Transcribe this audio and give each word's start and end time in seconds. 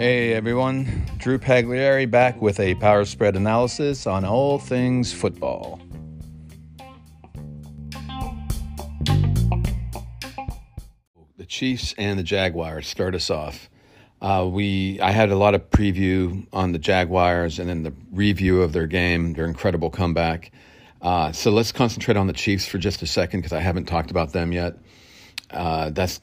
Hey 0.00 0.34
everyone, 0.34 1.06
Drew 1.16 1.38
Pagliari 1.38 2.10
back 2.10 2.42
with 2.42 2.60
a 2.60 2.74
power 2.74 3.06
spread 3.06 3.34
analysis 3.34 4.06
on 4.06 4.26
all 4.26 4.58
things 4.58 5.14
football. 5.14 5.80
The 11.38 11.46
Chiefs 11.46 11.94
and 11.96 12.18
the 12.18 12.24
Jaguars 12.24 12.86
start 12.86 13.14
us 13.14 13.30
off. 13.30 13.70
Uh, 14.20 14.46
we 14.52 15.00
I 15.00 15.12
had 15.12 15.30
a 15.30 15.36
lot 15.36 15.54
of 15.54 15.70
preview 15.70 16.46
on 16.52 16.72
the 16.72 16.78
Jaguars 16.78 17.58
and 17.58 17.70
then 17.70 17.84
the 17.84 17.94
review 18.12 18.60
of 18.60 18.74
their 18.74 18.86
game, 18.86 19.32
their 19.32 19.46
incredible 19.46 19.88
comeback. 19.88 20.52
Uh, 21.00 21.32
so 21.32 21.50
let's 21.50 21.72
concentrate 21.72 22.18
on 22.18 22.26
the 22.26 22.34
Chiefs 22.34 22.66
for 22.66 22.76
just 22.76 23.00
a 23.00 23.06
second 23.06 23.40
because 23.40 23.54
I 23.54 23.60
haven't 23.60 23.86
talked 23.86 24.10
about 24.10 24.34
them 24.34 24.52
yet. 24.52 24.76
Uh, 25.52 25.90
that's 25.90 26.20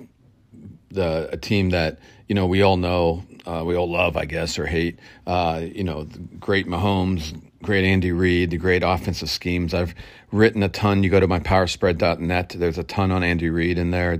the 0.90 1.30
a 1.31 1.38
team 1.38 1.72
that 1.72 1.99
you 2.27 2.35
know 2.35 2.45
we 2.45 2.62
all 2.62 2.77
know, 2.77 3.23
uh, 3.45 3.63
we 3.66 3.76
all 3.76 3.90
love, 3.90 4.18
I 4.18 4.26
guess, 4.26 4.58
or 4.58 4.66
hate. 4.66 4.99
Uh, 5.26 5.62
you 5.63 5.84
know, 5.84 6.08
great 6.40 6.68
Mahomes, 6.68 7.40
great 7.62 7.85
Andy 7.85 8.12
Reid, 8.12 8.52
the 8.52 8.58
great 8.58 8.84
offensive 8.84 9.30
schemes. 9.30 9.73
I've 9.73 9.94
written 10.32 10.63
a 10.63 10.70
ton. 10.70 11.04
You 11.04 11.09
go 11.09 11.20
to 11.20 11.27
my 11.27 11.40
powerspread.net. 11.40 12.55
There's 12.58 12.77
a 12.77 12.84
ton 12.84 13.12
on 13.12 13.23
Andy 13.23 13.49
Reid 13.49 13.77
in 13.77 13.91
there. 13.91 14.20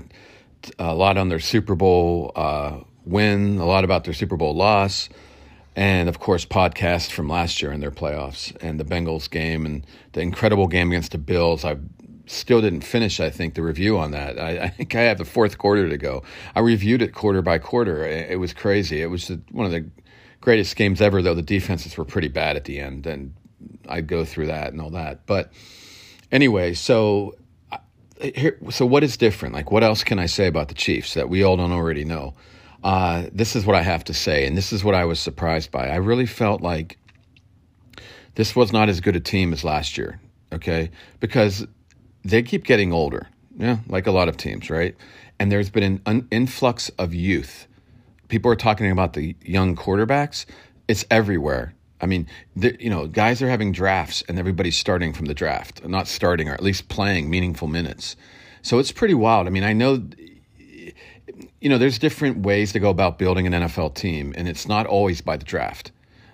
A 0.78 0.94
lot 0.94 1.16
on 1.16 1.28
their 1.28 1.40
Super 1.40 1.74
Bowl 1.74 2.32
uh, 2.34 2.80
win. 3.04 3.58
A 3.58 3.66
lot 3.66 3.84
about 3.84 4.04
their 4.04 4.14
Super 4.14 4.36
Bowl 4.36 4.54
loss 4.54 5.08
and 5.78 6.08
of 6.08 6.18
course 6.18 6.44
podcasts 6.44 7.08
from 7.08 7.28
last 7.28 7.62
year 7.62 7.70
in 7.70 7.78
their 7.78 7.92
playoffs 7.92 8.54
and 8.60 8.80
the 8.80 8.84
Bengals 8.84 9.30
game 9.30 9.64
and 9.64 9.86
the 10.12 10.20
incredible 10.20 10.66
game 10.66 10.88
against 10.88 11.12
the 11.12 11.18
Bills. 11.18 11.64
I 11.64 11.76
still 12.30 12.60
didn't 12.60 12.82
finish. 12.82 13.20
I 13.20 13.30
think 13.30 13.54
the 13.54 13.62
review 13.62 13.98
on 13.98 14.12
that. 14.12 14.38
I, 14.38 14.64
I 14.64 14.68
think 14.68 14.94
I 14.94 15.02
have 15.02 15.18
the 15.18 15.24
fourth 15.24 15.58
quarter 15.58 15.88
to 15.88 15.96
go. 15.96 16.22
I 16.54 16.60
reviewed 16.60 17.02
it 17.02 17.14
quarter 17.14 17.42
by 17.42 17.58
quarter. 17.58 18.04
It, 18.04 18.32
it 18.32 18.36
was 18.36 18.52
crazy. 18.52 19.02
It 19.02 19.06
was 19.06 19.28
one 19.50 19.66
of 19.66 19.72
the 19.72 19.88
greatest 20.40 20.76
games 20.76 21.00
ever. 21.00 21.22
Though 21.22 21.34
the 21.34 21.42
defenses 21.42 21.96
were 21.96 22.04
pretty 22.04 22.28
bad 22.28 22.56
at 22.56 22.64
the 22.64 22.78
end, 22.80 23.06
and 23.06 23.34
I'd 23.88 24.06
go 24.06 24.24
through 24.24 24.46
that 24.46 24.72
and 24.72 24.80
all 24.80 24.90
that. 24.90 25.26
But 25.26 25.52
anyway, 26.30 26.74
so. 26.74 27.34
Here, 28.20 28.58
so 28.70 28.84
what 28.84 29.04
is 29.04 29.16
different? 29.16 29.54
Like, 29.54 29.70
what 29.70 29.84
else 29.84 30.02
can 30.02 30.18
I 30.18 30.26
say 30.26 30.48
about 30.48 30.66
the 30.66 30.74
Chiefs 30.74 31.14
that 31.14 31.28
we 31.28 31.44
all 31.44 31.56
don't 31.56 31.70
already 31.70 32.04
know? 32.04 32.34
uh, 32.82 33.26
this 33.32 33.56
is 33.56 33.66
what 33.66 33.76
I 33.76 33.82
have 33.82 34.04
to 34.04 34.14
say, 34.14 34.46
and 34.46 34.56
this 34.56 34.72
is 34.72 34.84
what 34.84 34.94
I 34.94 35.04
was 35.04 35.18
surprised 35.18 35.70
by. 35.70 35.88
I 35.88 35.96
really 35.96 36.26
felt 36.26 36.60
like 36.60 36.98
this 38.34 38.54
was 38.54 38.72
not 38.72 38.88
as 38.88 39.00
good 39.00 39.16
a 39.16 39.20
team 39.20 39.52
as 39.52 39.64
last 39.64 39.98
year, 39.98 40.20
okay? 40.52 40.90
Because 41.18 41.66
they 42.30 42.42
keep 42.42 42.64
getting 42.64 42.92
older, 42.92 43.28
yeah, 43.56 43.78
like 43.88 44.06
a 44.06 44.12
lot 44.12 44.28
of 44.28 44.36
teams, 44.36 44.70
right? 44.70 44.96
And 45.38 45.52
there's 45.52 45.70
been 45.70 46.00
an 46.04 46.28
influx 46.30 46.88
of 46.98 47.14
youth. 47.14 47.66
People 48.28 48.50
are 48.50 48.56
talking 48.56 48.90
about 48.90 49.12
the 49.12 49.36
young 49.42 49.76
quarterbacks. 49.76 50.44
It's 50.88 51.04
everywhere. 51.10 51.74
I 52.00 52.06
mean, 52.06 52.26
the, 52.54 52.76
you 52.78 52.90
know, 52.90 53.06
guys 53.06 53.42
are 53.42 53.48
having 53.48 53.72
drafts, 53.72 54.22
and 54.28 54.38
everybody's 54.38 54.76
starting 54.76 55.12
from 55.12 55.26
the 55.26 55.34
draft, 55.34 55.84
not 55.84 56.06
starting 56.06 56.48
or 56.48 56.54
at 56.54 56.62
least 56.62 56.88
playing 56.88 57.30
meaningful 57.30 57.68
minutes. 57.68 58.16
So 58.62 58.78
it's 58.78 58.92
pretty 58.92 59.14
wild. 59.14 59.46
I 59.46 59.50
mean, 59.50 59.64
I 59.64 59.72
know 59.72 60.02
you 61.60 61.68
know, 61.68 61.78
there's 61.78 61.98
different 61.98 62.38
ways 62.38 62.72
to 62.72 62.78
go 62.78 62.90
about 62.90 63.18
building 63.18 63.46
an 63.46 63.52
NFL 63.52 63.94
team, 63.94 64.32
and 64.36 64.48
it's 64.48 64.68
not 64.68 64.86
always 64.86 65.20
by 65.20 65.36
the 65.36 65.44
draft. 65.44 65.92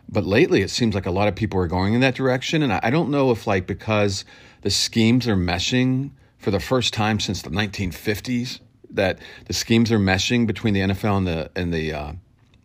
But 0.09 0.25
lately, 0.25 0.61
it 0.63 0.71
seems 0.71 0.95
like 0.95 1.07
a 1.07 1.11
lot 1.11 1.29
of 1.29 1.35
people 1.35 1.59
are 1.61 1.67
going 1.67 1.95
in 1.95 2.01
that 2.01 2.15
direction, 2.15 2.63
and 2.63 2.73
I 2.73 2.91
don't 2.91 3.11
know 3.11 3.31
if 3.31 3.47
like 3.47 3.67
because 3.67 4.25
the 4.65 4.71
schemes 4.71 5.29
are 5.29 5.37
meshing 5.37 6.11
for 6.39 6.51
the 6.51 6.59
first 6.59 6.95
time 6.95 7.21
since 7.21 7.43
the 7.43 7.51
1950s 7.51 8.61
that 8.91 9.19
the 9.45 9.53
schemes 9.53 9.93
are 9.93 9.99
meshing 9.99 10.47
between 10.47 10.73
the 10.73 10.81
NFL 10.81 11.19
and 11.19 11.27
the 11.27 11.51
and 11.55 11.73
the 11.73 11.93
uh, 11.93 12.13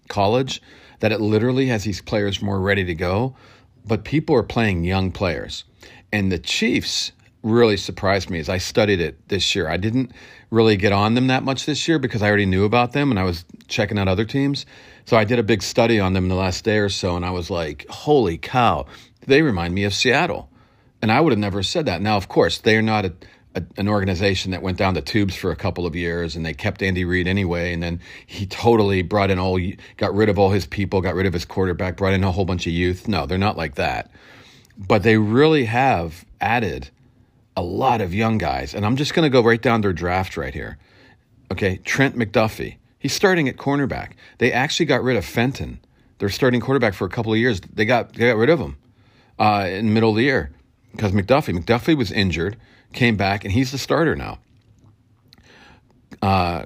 college 0.07 0.61
that 1.01 1.11
it 1.11 1.19
literally 1.19 1.67
has 1.67 1.83
these 1.83 2.01
players 2.01 2.41
more 2.41 2.59
ready 2.59 2.85
to 2.85 2.95
go. 2.95 3.35
But 3.85 4.05
people 4.05 4.33
are 4.35 4.43
playing 4.43 4.85
young 4.85 5.11
players, 5.11 5.65
and 6.11 6.31
the 6.31 6.39
Chiefs 6.39 7.11
really 7.43 7.75
surprised 7.75 8.29
me 8.29 8.39
as 8.39 8.47
I 8.47 8.59
studied 8.59 9.01
it 9.01 9.27
this 9.27 9.53
year. 9.53 9.67
I 9.67 9.77
didn't 9.77 10.11
really 10.51 10.77
get 10.77 10.93
on 10.93 11.15
them 11.15 11.27
that 11.27 11.43
much 11.43 11.65
this 11.65 11.85
year 11.87 11.99
because 11.99 12.21
I 12.21 12.27
already 12.27 12.45
knew 12.45 12.63
about 12.63 12.93
them 12.93 13.11
and 13.11 13.19
I 13.19 13.23
was 13.23 13.45
checking 13.67 13.97
out 13.97 14.09
other 14.09 14.25
teams. 14.25 14.65
So 15.05 15.15
I 15.15 15.23
did 15.23 15.39
a 15.39 15.43
big 15.43 15.63
study 15.63 16.01
on 16.01 16.11
them 16.11 16.27
the 16.27 16.35
last 16.35 16.65
day 16.65 16.79
or 16.79 16.89
so 16.89 17.15
and 17.15 17.25
I 17.25 17.31
was 17.31 17.49
like, 17.49 17.85
holy 17.89 18.37
cow, 18.37 18.87
they 19.25 19.41
remind 19.41 19.73
me 19.73 19.85
of 19.85 19.93
Seattle. 19.93 20.48
And 21.01 21.11
I 21.11 21.21
would 21.21 21.31
have 21.31 21.39
never 21.39 21.63
said 21.63 21.85
that. 21.85 22.01
Now, 22.01 22.17
of 22.17 22.27
course, 22.27 22.57
they 22.59 22.75
are 22.75 22.81
not 22.81 23.05
a, 23.05 23.13
a, 23.55 23.63
an 23.77 23.87
organization 23.87 24.51
that 24.51 24.61
went 24.61 24.77
down 24.77 24.93
the 24.93 25.01
tubes 25.01 25.35
for 25.35 25.51
a 25.51 25.55
couple 25.55 25.85
of 25.85 25.95
years 25.95 26.35
and 26.35 26.45
they 26.45 26.53
kept 26.53 26.81
Andy 26.81 27.05
Reid 27.05 27.27
anyway. 27.27 27.73
And 27.73 27.81
then 27.81 28.01
he 28.25 28.45
totally 28.45 29.01
brought 29.01 29.31
in 29.31 29.39
all, 29.39 29.59
got 29.97 30.13
rid 30.13 30.29
of 30.29 30.37
all 30.37 30.49
his 30.49 30.65
people, 30.65 31.01
got 31.01 31.15
rid 31.15 31.25
of 31.25 31.33
his 31.33 31.45
quarterback, 31.45 31.95
brought 31.97 32.13
in 32.13 32.23
a 32.23 32.31
whole 32.31 32.45
bunch 32.45 32.67
of 32.67 32.73
youth. 32.73 33.07
No, 33.07 33.25
they're 33.25 33.37
not 33.37 33.57
like 33.57 33.75
that. 33.75 34.11
But 34.77 35.03
they 35.03 35.17
really 35.17 35.65
have 35.65 36.25
added 36.41 36.89
a 37.55 37.61
lot 37.61 37.99
of 37.99 38.13
young 38.13 38.37
guys, 38.37 38.73
and 38.73 38.85
I'm 38.85 38.95
just 38.95 39.13
going 39.13 39.23
to 39.23 39.29
go 39.29 39.41
right 39.43 39.61
down 39.61 39.81
their 39.81 39.91
draft 39.91 40.37
right 40.37 40.53
here. 40.53 40.77
Okay, 41.51 41.77
Trent 41.83 42.15
McDuffie. 42.15 42.77
He's 42.97 43.11
starting 43.11 43.49
at 43.49 43.57
cornerback. 43.57 44.11
They 44.37 44.53
actually 44.53 44.85
got 44.85 45.03
rid 45.03 45.17
of 45.17 45.25
Fenton, 45.25 45.79
their 46.19 46.29
starting 46.29 46.61
quarterback 46.61 46.93
for 46.93 47.05
a 47.05 47.09
couple 47.09 47.33
of 47.33 47.39
years. 47.39 47.59
They 47.59 47.83
got 47.83 48.13
they 48.13 48.27
got 48.27 48.37
rid 48.37 48.49
of 48.49 48.59
him 48.59 48.77
uh, 49.37 49.67
in 49.69 49.87
the 49.87 49.91
middle 49.91 50.11
of 50.11 50.15
the 50.15 50.23
year 50.23 50.51
because 50.91 51.11
McDuffie 51.11 51.57
McDuffie 51.57 51.97
was 51.97 52.11
injured, 52.11 52.57
came 52.93 53.17
back, 53.17 53.43
and 53.43 53.53
he's 53.53 53.71
the 53.71 53.77
starter 53.77 54.15
now. 54.15 54.39
Uh, 56.21 56.65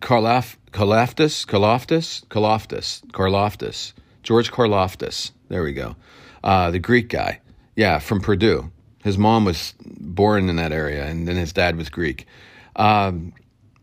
Karlaf, 0.00 0.56
Karlaftis, 0.72 1.44
Karlaftis, 1.46 2.24
Karlaftis, 2.26 3.04
Karlaftis, 3.06 3.92
George 4.22 4.50
Karlaftis. 4.50 5.32
There 5.48 5.62
we 5.62 5.72
go. 5.72 5.96
Uh, 6.42 6.70
the 6.70 6.78
Greek 6.78 7.08
guy. 7.08 7.40
Yeah, 7.76 7.98
from 7.98 8.20
Purdue. 8.20 8.70
His 9.02 9.16
mom 9.16 9.44
was 9.44 9.74
born 9.80 10.48
in 10.48 10.56
that 10.56 10.72
area, 10.72 11.06
and 11.06 11.26
then 11.26 11.36
his 11.36 11.52
dad 11.52 11.76
was 11.76 11.88
Greek. 11.88 12.26
Um, 12.76 13.32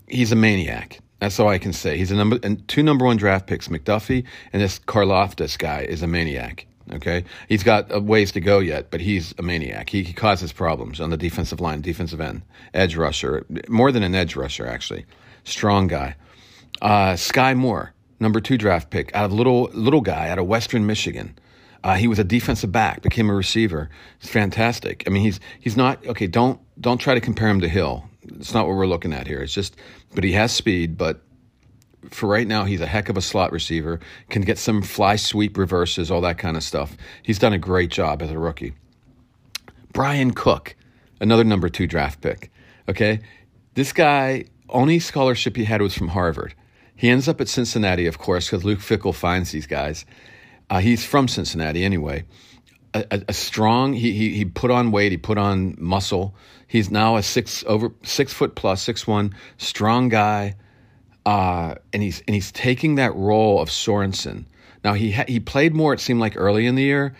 he's 0.07 0.31
a 0.31 0.35
maniac. 0.35 0.99
That's 1.19 1.39
all 1.39 1.49
I 1.49 1.57
can 1.57 1.73
say. 1.73 1.97
He's 1.97 2.11
a 2.11 2.15
number 2.15 2.39
and 2.43 2.65
two 2.67 2.83
number 2.83 3.05
one 3.05 3.17
draft 3.17 3.47
picks, 3.47 3.67
McDuffie, 3.67 4.23
and 4.53 4.61
this 4.61 4.79
Karlaftis 4.79 5.57
guy 5.57 5.81
is 5.81 6.03
a 6.03 6.07
maniac. 6.07 6.66
Okay, 6.93 7.25
he's 7.49 7.63
got 7.63 7.91
a 7.91 7.99
ways 7.99 8.31
to 8.31 8.39
go 8.39 8.59
yet, 8.59 8.91
but 8.91 9.01
he's 9.01 9.33
a 9.37 9.41
maniac. 9.41 9.89
He, 9.89 10.03
he 10.03 10.13
causes 10.13 10.53
problems 10.53 11.01
on 11.01 11.09
the 11.09 11.17
defensive 11.17 11.59
line, 11.59 11.81
defensive 11.81 12.21
end, 12.21 12.43
edge 12.73 12.95
rusher, 12.95 13.45
more 13.67 13.91
than 13.91 14.03
an 14.03 14.15
edge 14.15 14.37
rusher 14.37 14.65
actually. 14.65 15.05
Strong 15.43 15.87
guy. 15.87 16.15
Uh, 16.81 17.13
Skyy 17.13 17.57
Moore, 17.57 17.93
number 18.19 18.39
two 18.39 18.57
draft 18.57 18.89
pick, 18.89 19.13
out 19.13 19.25
of 19.25 19.33
little 19.33 19.69
little 19.73 20.01
guy 20.01 20.29
out 20.29 20.39
of 20.39 20.47
Western 20.47 20.85
Michigan. 20.85 21.37
Uh, 21.83 21.95
he 21.95 22.07
was 22.07 22.19
a 22.19 22.23
defensive 22.23 22.71
back, 22.71 23.01
became 23.01 23.29
a 23.29 23.35
receiver. 23.35 23.89
It's 24.19 24.29
fantastic. 24.29 25.03
I 25.07 25.09
mean, 25.09 25.23
he's 25.23 25.39
he's 25.59 25.77
not 25.77 26.05
okay. 26.07 26.27
Don't 26.27 26.59
don't 26.79 26.97
try 26.99 27.13
to 27.13 27.21
compare 27.21 27.49
him 27.49 27.61
to 27.61 27.69
Hill. 27.69 28.05
It's 28.23 28.53
not 28.53 28.67
what 28.67 28.75
we're 28.75 28.87
looking 28.87 29.13
at 29.13 29.27
here. 29.27 29.39
It's 29.39 29.53
just, 29.53 29.77
but 30.13 30.23
he 30.23 30.33
has 30.33 30.51
speed. 30.51 30.97
But 30.97 31.21
for 32.09 32.27
right 32.27 32.47
now, 32.47 32.65
he's 32.65 32.81
a 32.81 32.87
heck 32.87 33.09
of 33.09 33.17
a 33.17 33.21
slot 33.21 33.51
receiver. 33.51 33.99
Can 34.29 34.41
get 34.41 34.57
some 34.57 34.81
fly 34.81 35.15
sweep 35.15 35.57
reverses, 35.57 36.09
all 36.09 36.21
that 36.21 36.37
kind 36.37 36.57
of 36.57 36.63
stuff. 36.63 36.97
He's 37.23 37.39
done 37.39 37.53
a 37.53 37.57
great 37.57 37.91
job 37.91 38.21
as 38.21 38.31
a 38.31 38.39
rookie. 38.39 38.73
Bryan 39.93 40.31
Cook, 40.31 40.75
another 41.19 41.43
number 41.43 41.69
two 41.69 41.87
draft 41.87 42.21
pick. 42.21 42.51
Okay, 42.89 43.19
this 43.73 43.93
guy 43.93 44.45
only 44.69 44.99
scholarship 44.99 45.55
he 45.55 45.63
had 45.63 45.81
was 45.81 45.93
from 45.93 46.09
Harvard. 46.09 46.53
He 46.95 47.09
ends 47.09 47.27
up 47.27 47.39
at 47.39 47.47
Cincinnati, 47.47 48.07
of 48.07 48.17
course, 48.17 48.49
because 48.49 48.65
Luke 48.65 48.79
Fickell 48.79 49.13
finds 49.13 49.51
these 49.51 49.67
guys. 49.67 50.05
Uh, 50.69 50.79
he's 50.79 51.05
from 51.05 51.27
Cincinnati 51.27 51.83
anyway. 51.83 52.25
A, 52.93 53.05
a, 53.11 53.21
a, 53.29 53.33
strong. 53.33 53.93
He, 53.93 54.13
he 54.13 54.35
he 54.35 54.45
put 54.45 54.71
on 54.71 54.91
weight. 54.91 55.11
He 55.11 55.17
put 55.17 55.37
on 55.37 55.75
muscle. 55.77 56.35
He's 56.67 56.89
now 56.89 57.17
a 57.17 57.23
six 57.23 57.63
over 57.67 57.91
six 58.03 58.33
foot 58.33 58.55
plus 58.55 58.81
six 58.81 59.05
one 59.05 59.35
strong 59.57 60.09
guy, 60.09 60.55
uh, 61.27 61.75
and 61.91 62.01
he's 62.01 62.23
and 62.25 62.33
he's 62.33 62.53
taking 62.53 62.95
that 62.95 63.13
role 63.13 63.59
of 63.59 63.67
Sorensen. 63.67 64.45
Now 64.85 64.93
he 64.93 65.11
ha- 65.11 65.25
he 65.27 65.41
played 65.41 65.75
more. 65.75 65.93
It 65.93 65.99
seemed 65.99 66.21
like 66.21 66.37
early 66.37 66.65
in 66.65 66.75
the 66.75 66.83
year, 66.83 67.17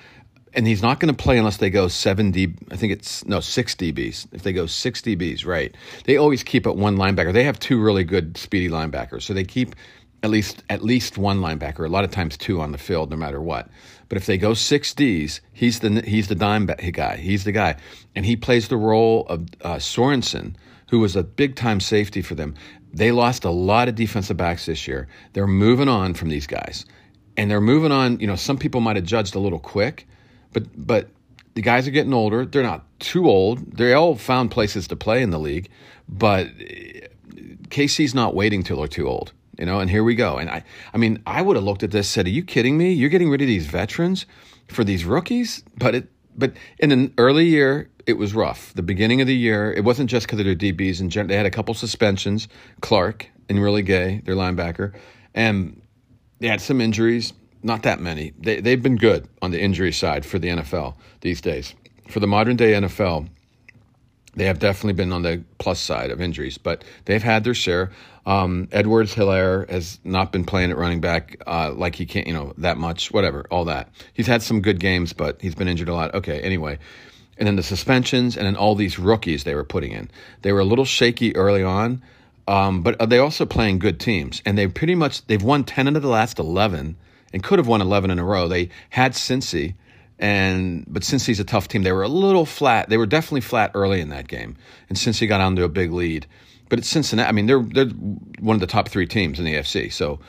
and 0.54 0.66
he's 0.66 0.82
not 0.82 1.02
going 1.02 1.14
to 1.14 1.24
play 1.24 1.38
unless 1.38 1.58
they 1.58 1.70
go 1.70 1.90
seven 1.90 2.32
D. 2.32 2.54
I 2.72 2.78
think 2.78 2.94
it's 2.94 3.26
no 3.26 3.42
six 3.42 3.76
DBs. 3.76 4.34
If 4.34 4.44
they 4.44 4.54
go 4.54 4.66
six 4.66 5.02
DBs, 5.02 5.46
right? 5.46 5.76
They 6.06 6.16
always 6.16 6.42
keep 6.42 6.66
at 6.66 6.78
one 6.78 6.96
linebacker. 6.96 7.34
They 7.34 7.44
have 7.44 7.60
two 7.60 7.82
really 7.82 8.06
good 8.06 8.38
speedy 8.38 8.70
linebackers, 8.70 9.24
so 9.24 9.34
they 9.34 9.44
keep 9.44 9.76
at 10.24 10.30
least 10.30 10.64
at 10.70 10.82
least 10.82 11.18
one 11.18 11.42
linebacker, 11.42 11.86
a 11.86 11.90
lot 11.90 12.06
of 12.06 12.12
times 12.12 12.38
two 12.38 12.62
on 12.62 12.72
the 12.72 12.78
field, 12.78 13.12
no 13.12 13.18
matter 13.18 13.42
what. 13.42 13.68
But 14.08 14.18
if 14.18 14.26
they 14.26 14.38
go 14.38 14.54
six 14.54 14.94
Ds, 14.94 15.42
he's 15.52 15.82
the 15.82 16.02
he's 16.08 16.30
the 16.30 16.36
dime 16.36 16.66
guy. 16.66 17.18
He's 17.18 17.44
the 17.44 17.52
guy, 17.52 17.76
and 18.16 18.26
he 18.26 18.38
plays 18.38 18.70
the 18.70 18.78
role 18.78 19.26
of 19.28 19.48
uh, 19.62 19.76
Sorensen, 19.76 20.56
who 20.92 21.00
was 21.00 21.18
a 21.18 21.24
big 21.24 21.58
time 21.58 21.82
safety 21.82 22.22
for 22.22 22.36
them. 22.36 22.56
They 22.98 23.12
lost 23.12 23.46
a 23.46 23.52
lot 23.52 23.88
of 23.88 23.94
defensive 23.94 24.38
backs 24.38 24.66
this 24.66 24.88
year. 24.88 25.08
They're 25.34 25.46
moving 25.46 25.88
on 25.88 26.16
from 26.16 26.30
these 26.30 26.48
guys, 26.48 26.84
and 27.38 27.50
they're 27.50 27.62
moving 27.62 27.92
on. 27.92 28.20
You 28.20 28.26
know, 28.26 28.36
some 28.36 28.58
people 28.58 28.82
might 28.82 28.96
have 28.96 29.06
judged 29.06 29.36
a 29.36 29.40
little 29.40 29.60
quick, 29.60 30.08
but 30.52 30.64
but 30.76 31.10
the 31.54 31.62
guys 31.62 31.88
are 31.88 31.92
getting 31.92 32.14
older. 32.14 32.44
They're 32.44 32.64
not 32.64 32.86
too 33.00 33.30
old. 33.30 33.78
They 33.78 33.94
all 33.94 34.16
found 34.16 34.50
places 34.50 34.88
to 34.88 34.96
play 34.96 35.22
in 35.22 35.30
the 35.30 35.38
league, 35.38 35.70
but 36.10 36.48
eh, 36.60 37.08
KC's 37.70 38.16
not 38.16 38.34
waiting 38.34 38.64
till 38.64 38.78
they're 38.78 38.88
too 38.88 39.08
old, 39.08 39.32
you 39.60 39.66
know. 39.68 39.80
And 39.80 39.92
here 39.92 40.04
we 40.04 40.16
go. 40.16 40.38
And 40.38 40.50
I, 40.50 40.64
I 40.92 40.98
mean, 40.98 41.22
I 41.28 41.44
would 41.44 41.56
have 41.56 41.66
looked 41.66 41.84
at 41.84 41.92
this, 41.92 42.10
said, 42.10 42.26
"Are 42.26 42.32
you 42.32 42.44
kidding 42.44 42.80
me? 42.80 42.94
You're 42.94 43.12
getting 43.12 43.30
rid 43.30 43.42
of 43.42 43.48
these 43.48 43.68
veterans 43.68 44.26
for 44.70 44.84
these 44.84 45.06
rookies?" 45.06 45.64
But 45.78 45.94
it, 45.94 46.10
but 46.36 46.54
in 46.80 46.92
an 46.92 47.14
early 47.20 47.46
year, 47.46 47.90
it 48.08 48.18
was 48.18 48.34
rough. 48.34 48.74
The 48.74 48.82
beginning 48.82 49.20
of 49.20 49.28
the 49.28 49.36
year, 49.36 49.72
it 49.72 49.84
wasn't 49.84 50.10
just 50.10 50.26
because 50.26 50.40
of 50.40 50.46
their 50.46 50.56
DBs. 50.56 51.02
And 51.02 51.30
they 51.30 51.36
had 51.36 51.46
a 51.46 51.52
couple 51.52 51.74
suspensions. 51.74 52.48
Clark 52.82 53.30
and 53.50 53.62
Willie 53.62 53.84
Gay, 53.84 54.22
their 54.24 54.36
linebacker, 54.36 54.96
and 55.36 55.82
they 56.40 56.48
had 56.48 56.62
some 56.62 56.82
injuries. 56.82 57.34
Not 57.64 57.84
that 57.84 58.00
many. 58.00 58.34
They 58.40 58.62
they've 58.62 58.82
been 58.82 58.96
good 58.96 59.28
on 59.42 59.52
the 59.52 59.62
injury 59.62 59.92
side 59.92 60.26
for 60.26 60.40
the 60.40 60.48
NFL 60.48 60.96
these 61.22 61.42
days. 61.42 61.76
For 62.10 62.20
the 62.20 62.28
modern 62.28 62.56
day 62.56 62.74
NFL, 62.74 63.28
they 64.36 64.46
have 64.46 64.60
definitely 64.60 64.94
been 64.94 65.12
on 65.12 65.24
the 65.24 65.44
plus 65.58 65.80
side 65.80 66.12
of 66.12 66.22
injuries, 66.22 66.58
but 66.58 66.84
they've 67.06 67.24
had 67.24 67.44
their 67.44 67.56
share. 67.56 67.92
Um, 68.26 68.68
Edwards 68.72 69.16
Helaire 69.16 69.70
has 69.70 70.00
not 70.04 70.32
been 70.32 70.46
playing 70.46 70.70
at 70.72 70.78
running 70.78 71.02
back 71.02 71.42
uh, 71.48 71.74
like 71.74 71.96
he 71.96 72.06
can't, 72.06 72.28
you 72.28 72.34
know, 72.34 72.54
that 72.58 72.78
much, 72.78 73.12
whatever, 73.12 73.46
all 73.50 73.66
that. 73.66 73.90
He's 74.14 74.28
had 74.28 74.44
some 74.44 74.62
good 74.62 74.80
games, 74.80 75.12
but 75.14 75.42
he's 75.42 75.56
been 75.56 75.68
injured 75.68 75.90
a 75.90 75.94
lot. 75.94 76.14
Okay, 76.14 76.40
anyway. 76.42 76.78
And 77.38 77.48
then 77.48 77.56
the 77.56 77.64
suspensions 77.64 78.36
and 78.36 78.46
then 78.46 78.56
all 78.56 78.76
these 78.76 78.98
rookies 78.98 79.44
they 79.44 79.56
were 79.56 79.64
putting 79.64 79.92
in. 79.92 80.10
They 80.42 80.52
were 80.52 80.60
a 80.60 80.66
little 80.66 80.86
shaky 80.86 81.36
early 81.36 81.64
on, 81.64 82.02
um, 82.48 82.82
but 82.82 83.10
they 83.10 83.20
also 83.20 83.46
playing 83.46 83.80
good 83.80 84.00
teams. 84.00 84.42
And 84.46 84.58
they 84.58 84.68
pretty 84.68 84.96
much, 84.96 85.26
they've 85.28 85.44
won 85.44 85.64
10 85.64 85.88
out 85.88 85.96
of 85.96 86.02
the 86.02 86.08
last 86.08 86.40
11 86.40 86.96
and 87.34 87.44
could 87.44 87.60
have 87.60 87.68
won 87.68 87.82
11 87.82 88.10
in 88.10 88.20
a 88.20 88.24
row. 88.24 88.48
They 88.48 88.70
had 88.90 89.14
Cincy 89.14 89.76
and 90.20 90.86
but 90.88 91.04
Cincy's 91.04 91.40
a 91.40 91.44
tough 91.44 91.68
team, 91.68 91.84
they 91.84 91.92
were 91.92 92.04
a 92.04 92.08
little 92.08 92.46
flat. 92.46 92.90
They 92.90 92.98
were 92.98 93.06
definitely 93.06 93.42
flat 93.42 93.72
early 93.74 94.02
in 94.02 94.10
that 94.10 94.28
game, 94.28 94.58
and 94.90 94.98
he 94.98 95.28
got 95.28 95.42
onto 95.42 95.64
a 95.64 95.70
big 95.70 95.92
lead, 95.92 96.26
but 96.70 96.80
it's 96.80 96.88
Cincinnati. 96.88 97.30
I 97.30 97.32
mean, 97.32 97.46
they're 97.46 97.62
they're 97.62 97.86
one 98.40 98.56
of 98.56 98.60
the 98.60 98.68
top 98.68 98.90
three 98.90 99.06
teams 99.06 99.40
in 99.40 99.46
the 99.46 99.54
AFC, 99.54 99.92
so 99.92 100.20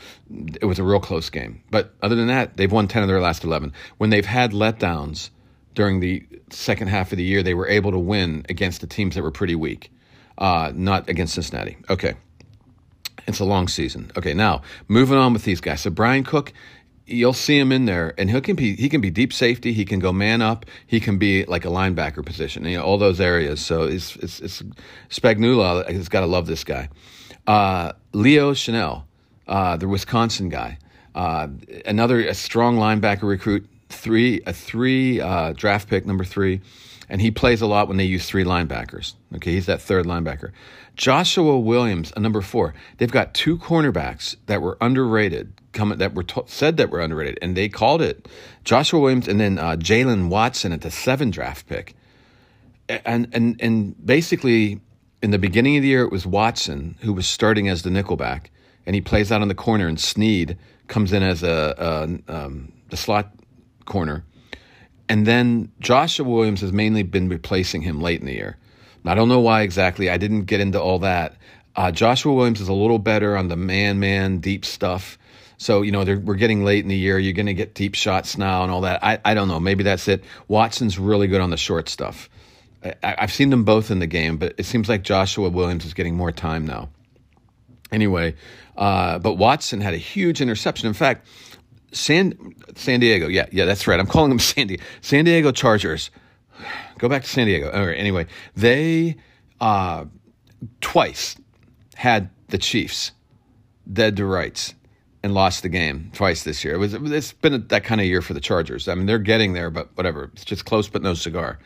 it 0.61 0.67
was 0.67 0.79
a 0.79 0.85
real 0.85 1.01
close 1.01 1.31
game. 1.31 1.63
But 1.71 1.95
other 2.03 2.15
than 2.15 2.29
that, 2.29 2.57
they've 2.57 2.71
won 2.71 2.89
ten 2.89 3.03
of 3.03 3.09
their 3.09 3.21
last 3.21 3.45
eleven. 3.45 3.73
When 3.97 4.11
they've 4.11 4.27
had 4.27 4.53
letdowns 4.53 5.31
during 5.79 6.01
the 6.01 6.27
second 6.51 6.89
half 6.89 7.13
of 7.13 7.19
the 7.19 7.23
year, 7.23 7.41
they 7.41 7.55
were 7.55 7.69
able 7.69 7.93
to 7.93 7.99
win 8.01 8.45
against 8.49 8.81
the 8.81 8.87
teams 8.89 9.15
that 9.15 9.23
were 9.23 9.31
pretty 9.31 9.55
weak, 9.55 9.93
uh, 10.37 10.73
not 10.75 11.09
against 11.09 11.35
Cincinnati. 11.35 11.77
Okay. 11.89 12.15
It's 13.29 13.39
a 13.39 13.45
long 13.45 13.69
season. 13.69 14.11
Okay, 14.17 14.35
now 14.35 14.63
moving 14.89 15.17
on 15.17 15.33
with 15.33 15.45
these 15.45 15.61
guys. 15.61 15.83
So 15.83 15.91
Bryan 15.91 16.25
Cook, 16.25 16.53
you'll 17.07 17.33
see 17.33 17.57
him 17.57 17.71
in 17.71 17.85
there, 17.85 18.13
and 18.19 18.29
he 18.29 18.41
can 18.41 18.57
be 18.57 18.75
he 18.75 18.89
can 18.89 19.01
be 19.01 19.11
deep 19.11 19.33
safety. 19.33 19.73
He 19.73 19.85
can 19.85 20.01
go 20.01 20.13
man 20.13 20.43
up. 20.43 20.67
He 20.85 20.99
can 20.99 21.17
be 21.17 21.45
like 21.45 21.65
a 21.65 21.69
linebacker 21.69 22.27
position. 22.27 22.65
You 22.65 22.79
know, 22.79 22.83
all 22.83 22.99
those 22.99 23.21
areas. 23.21 23.65
So 23.65 23.83
it's 23.85 24.17
it's, 24.17 24.41
it's 24.41 24.63
Spagnuolo 25.11 25.89
has 25.89 26.09
got 26.09 26.21
to 26.21 26.27
love 26.27 26.47
this 26.47 26.65
guy. 26.65 26.89
Uh, 27.47 27.93
Leo 28.13 28.53
Chenal, 28.53 29.05
uh, 29.47 29.77
the 29.77 29.87
Wisconsin 29.87 30.49
guy, 30.49 30.79
uh, 31.15 31.47
another 31.87 32.19
a 32.27 32.35
strong 32.35 32.79
linebacker 32.79 33.29
recruit. 33.29 33.69
Three 33.89 34.43
a 34.47 34.53
three 34.53 35.21
uh, 35.21 35.53
draft 35.53 35.89
pick 35.89 36.05
number 36.07 36.25
three, 36.25 36.61
and 37.09 37.21
he 37.21 37.31
plays 37.31 37.61
a 37.61 37.67
lot 37.67 37.89
when 37.89 37.97
they 37.97 38.05
use 38.05 38.27
three 38.27 38.45
linebackers. 38.45 39.15
Okay, 39.37 39.53
he's 39.53 39.67
that 39.67 39.81
third 39.81 40.05
linebacker. 40.07 40.53
Joshua 40.95 41.59
Williams, 41.59 42.13
a 42.17 42.21
number 42.21 42.41
four. 42.41 42.75
They've 42.99 43.11
got 43.11 43.33
two 43.33 43.57
cornerbacks 43.57 44.37
that 44.47 44.61
were 44.61 44.77
underrated 44.81 45.53
coming 45.73 45.99
that 45.99 46.15
were 46.15 46.25
t- 46.25 46.43
said 46.47 46.77
that 46.77 46.91
were 46.91 47.01
underrated, 47.01 47.39
and 47.41 47.57
they 47.57 47.69
called 47.69 48.03
it 48.03 48.29
Joshua 48.65 49.01
Williams 49.01 49.29
and 49.29 49.41
then 49.41 49.59
uh, 49.59 49.77
Jaylen 49.77 50.29
Watson 50.29 50.73
at 50.73 50.81
the 50.81 50.91
seven 50.91 51.31
draft 51.31 51.67
pick, 51.67 51.95
and 52.89 53.29
and 53.33 53.57
and 53.61 53.95
basically 54.05 54.81
in 55.23 55.31
the 55.31 55.39
beginning 55.39 55.77
of 55.77 55.83
the 55.83 55.89
year 55.89 56.03
it 56.03 56.13
was 56.13 56.27
Watson 56.27 56.97
who 57.01 57.13
was 57.13 57.27
starting 57.27 57.69
as 57.69 57.83
the 57.83 57.91
nickelback, 57.91 58.47
and 58.85 58.95
he 58.95 59.01
plays 59.01 59.31
out 59.31 59.41
on 59.41 59.49
the 59.49 59.55
corner, 59.55 59.87
and 59.87 60.01
Sneed 60.01 60.59
comes 60.89 61.13
in 61.13 61.23
as 61.23 61.43
a, 61.43 62.21
a 62.29 62.33
um, 62.33 62.73
the 62.91 62.97
slot 62.97 63.33
corner, 63.89 64.25
and 65.09 65.27
then 65.27 65.73
Joshua 65.81 66.29
Williams 66.29 66.61
has 66.61 66.73
mainly 66.73 67.03
been 67.03 67.29
replacing 67.29 67.83
him 67.83 68.01
late 68.01 68.21
in 68.21 68.27
the 68.27 68.35
year. 68.35 68.57
I 69.05 69.15
don't 69.15 69.29
know 69.29 69.41
why 69.41 69.63
exactly. 69.63 70.11
I 70.11 70.19
didn't 70.19 70.45
get 70.45 70.61
into 70.61 70.81
all 70.81 70.99
that. 70.99 71.37
Uh, 71.75 71.91
Joshua 71.91 72.35
Williams 72.35 72.61
is 72.61 72.69
a 72.69 72.75
little 72.75 72.99
better 72.99 73.37
on 73.37 73.49
the 73.49 73.57
man 73.57 73.99
man 73.99 74.39
deep 74.39 74.65
stuff. 74.65 75.19
So, 75.57 75.83
you 75.83 75.91
know, 75.91 76.05
we're 76.05 76.35
getting 76.35 76.65
late 76.65 76.85
in 76.85 76.89
the 76.89 76.97
year. 76.97 77.19
You're 77.19 77.33
going 77.33 77.47
to 77.47 77.55
get 77.55 77.75
deep 77.75 77.95
shots 77.95 78.39
now 78.39 78.63
and 78.63 78.71
all 78.71 78.83
that. 78.83 79.03
I, 79.03 79.19
I 79.25 79.35
don't 79.35 79.49
know. 79.49 79.59
Maybe 79.59 79.83
that's 79.83 80.07
it. 80.07 80.23
Watson's 80.47 80.99
really 80.99 81.27
good 81.27 81.41
on 81.41 81.51
the 81.51 81.57
short 81.57 81.89
stuff. 81.89 82.29
I, 82.85 82.95
I've 83.03 83.33
seen 83.33 83.51
them 83.51 83.65
both 83.65 83.91
in 83.91 83.99
the 83.99 84.07
game, 84.07 84.37
but 84.37 84.55
it 84.59 84.67
seems 84.67 84.89
like 84.89 85.03
Joshua 85.03 85.49
Williams 85.49 85.85
is 85.85 85.95
getting 85.95 86.15
more 86.15 86.31
time 86.31 86.65
now. 86.67 86.91
Anyway, 87.91 88.35
uh, 88.77 89.19
but 89.19 89.35
Watson 89.35 89.81
had 89.81 89.95
a 89.95 89.99
huge 89.99 90.41
interception. 90.41 90.87
In 90.87 90.95
fact, 90.95 91.27
San 91.93 92.55
San 92.75 93.01
Diego, 93.01 93.29
yeah, 93.29 93.47
yeah, 93.53 93.65
that's 93.65 93.87
right. 93.87 93.99
I'm 93.99 94.07
calling 94.07 94.31
them 94.31 94.39
San 94.39 94.67
Diego, 94.67 94.83
San 95.01 95.25
Diego 95.25 95.53
Chargers. 95.53 96.11
Go 96.99 97.09
back 97.09 97.23
to 97.23 97.29
San 97.29 97.47
Diego. 97.47 97.71
All 97.71 97.87
right, 97.87 97.97
anyway, 97.97 98.27
they 98.57 99.17
uh, 99.61 100.05
twice 100.81 101.37
had 101.95 102.31
the 102.49 102.59
Chiefs 102.59 103.13
dead 103.91 104.17
to 104.17 104.25
rights 104.25 104.75
and 105.23 105.35
lost 105.35 105.63
the 105.63 105.69
game 105.69 106.11
twice 106.15 106.45
this 106.45 106.65
year. 106.65 106.75
It 106.75 106.79
was 106.79 106.95
it's 106.95 107.33
been 107.33 107.55
a, 107.55 107.59
that 107.59 107.85
kind 107.85 108.01
of 108.01 108.07
year 108.07 108.23
for 108.23 108.35
the 108.35 108.41
Chargers. 108.41 108.89
I 108.89 108.95
mean, 108.95 109.07
they're 109.07 109.19
getting 109.19 109.53
there, 109.53 109.71
but 109.71 109.89
whatever. 109.97 110.31
It's 110.35 110.45
just 110.45 110.65
close, 110.65 110.89
but 110.89 111.03
no 111.03 111.15
cigar. 111.15 111.59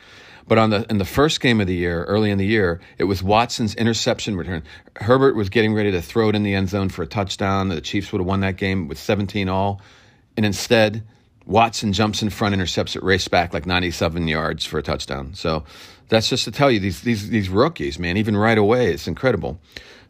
But 0.48 0.58
on 0.58 0.70
the 0.70 0.86
in 0.90 0.98
the 0.98 1.04
first 1.04 1.40
game 1.40 1.60
of 1.60 1.66
the 1.66 1.74
year, 1.74 2.04
early 2.04 2.30
in 2.30 2.38
the 2.38 2.46
year, 2.46 2.80
it 2.98 3.04
was 3.04 3.22
Watson's 3.22 3.74
interception 3.74 4.36
return. 4.36 4.62
Herbert 4.96 5.36
was 5.36 5.48
getting 5.48 5.74
ready 5.74 5.92
to 5.92 6.02
throw 6.02 6.28
it 6.28 6.34
in 6.34 6.42
the 6.42 6.54
end 6.54 6.68
zone 6.68 6.88
for 6.88 7.02
a 7.02 7.06
touchdown. 7.06 7.68
The 7.68 7.80
Chiefs 7.80 8.12
would 8.12 8.20
have 8.20 8.26
won 8.26 8.40
that 8.40 8.56
game 8.56 8.88
with 8.88 8.98
17 8.98 9.48
all, 9.48 9.80
and 10.36 10.46
instead, 10.46 11.02
Watson 11.46 11.92
jumps 11.92 12.22
in 12.22 12.30
front, 12.30 12.54
intercepts 12.54 12.96
it, 12.96 13.02
race 13.02 13.28
back 13.28 13.52
like 13.52 13.66
97 13.66 14.28
yards 14.28 14.64
for 14.64 14.78
a 14.78 14.82
touchdown. 14.82 15.34
So 15.34 15.64
that's 16.08 16.28
just 16.28 16.44
to 16.44 16.50
tell 16.50 16.70
you 16.70 16.78
these 16.78 17.00
these 17.02 17.28
these 17.30 17.48
rookies, 17.48 17.98
man. 17.98 18.16
Even 18.16 18.36
right 18.36 18.58
away, 18.58 18.92
it's 18.92 19.08
incredible. 19.08 19.60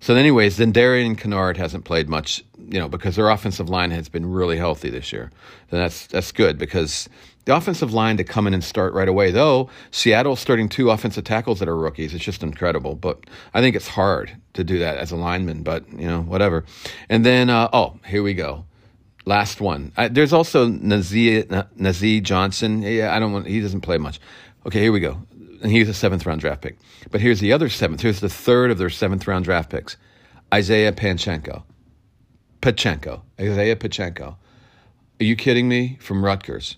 So, 0.01 0.17
anyways, 0.17 0.57
then 0.57 0.73
Darian 0.73 1.15
Kinnard 1.15 1.57
hasn't 1.57 1.85
played 1.85 2.09
much, 2.09 2.43
you 2.59 2.81
know, 2.81 2.89
because 2.89 3.15
their 3.15 3.29
offensive 3.29 3.69
line 3.69 3.93
has 3.93 4.09
been 4.09 4.27
really 4.27 4.57
healthy 4.57 4.91
this 4.91 5.13
year. 5.13 5.31
And 5.71 5.81
that's 5.81 6.09
that's 6.09 6.33
good 6.33 6.59
because 6.59 7.09
the 7.45 7.55
offensive 7.55 7.93
line 7.93 8.17
to 8.17 8.25
come 8.25 8.49
in 8.49 8.55
and 8.55 8.65
start 8.65 8.95
right 8.95 9.09
away. 9.09 9.31
Though 9.31 9.71
Seattle's 9.93 10.41
starting 10.41 10.69
two 10.69 10.91
offensive 10.91 11.23
tackles 11.23 11.61
that 11.61 11.69
are 11.69 11.77
rookies, 11.77 12.15
it's 12.15 12.25
just 12.25 12.43
incredible. 12.43 12.97
But 12.97 13.21
I 13.55 13.61
think 13.61 13.77
it's 13.77 13.87
hard 13.87 14.37
to 14.55 14.65
do 14.65 14.81
that 14.81 14.97
as 14.97 15.13
a 15.13 15.17
lineman. 15.17 15.63
But 15.63 15.89
you 15.93 16.09
know, 16.09 16.23
whatever. 16.23 16.65
And 17.09 17.25
then, 17.25 17.49
uh, 17.49 17.69
oh, 17.73 18.01
here 18.05 18.25
we 18.25 18.35
go. 18.35 18.65
Last 19.25 19.61
one. 19.61 19.93
I, 19.97 20.09
there's 20.09 20.33
also 20.33 20.69
Nazeeh, 20.69 21.53
uh, 21.53 21.65
Nazeeh 21.79 22.23
Johnson. 22.23 22.83
Yeah, 22.83 23.15
I 23.15 23.21
don't 23.21 23.33
want. 23.33 23.47
He 23.47 23.61
doesn't 23.61 23.83
play 23.83 23.99
much. 23.99 24.21
Okay, 24.67 24.81
here 24.81 24.93
we 24.93 25.01
go 25.01 25.23
and 25.63 25.71
he's 25.71 25.89
a 25.89 25.95
seventh 25.95 26.27
round 26.27 26.41
draft 26.41 26.61
pick. 26.61 26.77
But 27.11 27.21
here's 27.21 27.41
the 27.41 27.53
other 27.53 27.69
seventh. 27.69 28.01
Here's 28.01 28.21
the 28.21 28.29
third 28.29 28.71
of 28.71 28.79
their 28.79 28.91
seventh 28.91 29.27
round 29.27 29.45
draft 29.45 29.71
picks 29.71 29.97
Isaiah 30.53 30.93
Panchenko. 30.93 31.63
Pacheco. 32.61 33.23
Isaiah 33.41 33.77
Pacheco. 33.77 34.37
Are 35.21 35.25
you 35.25 35.37
kidding 35.37 35.69
me? 35.69 35.99
From 36.01 36.25
Rutgers. 36.25 36.77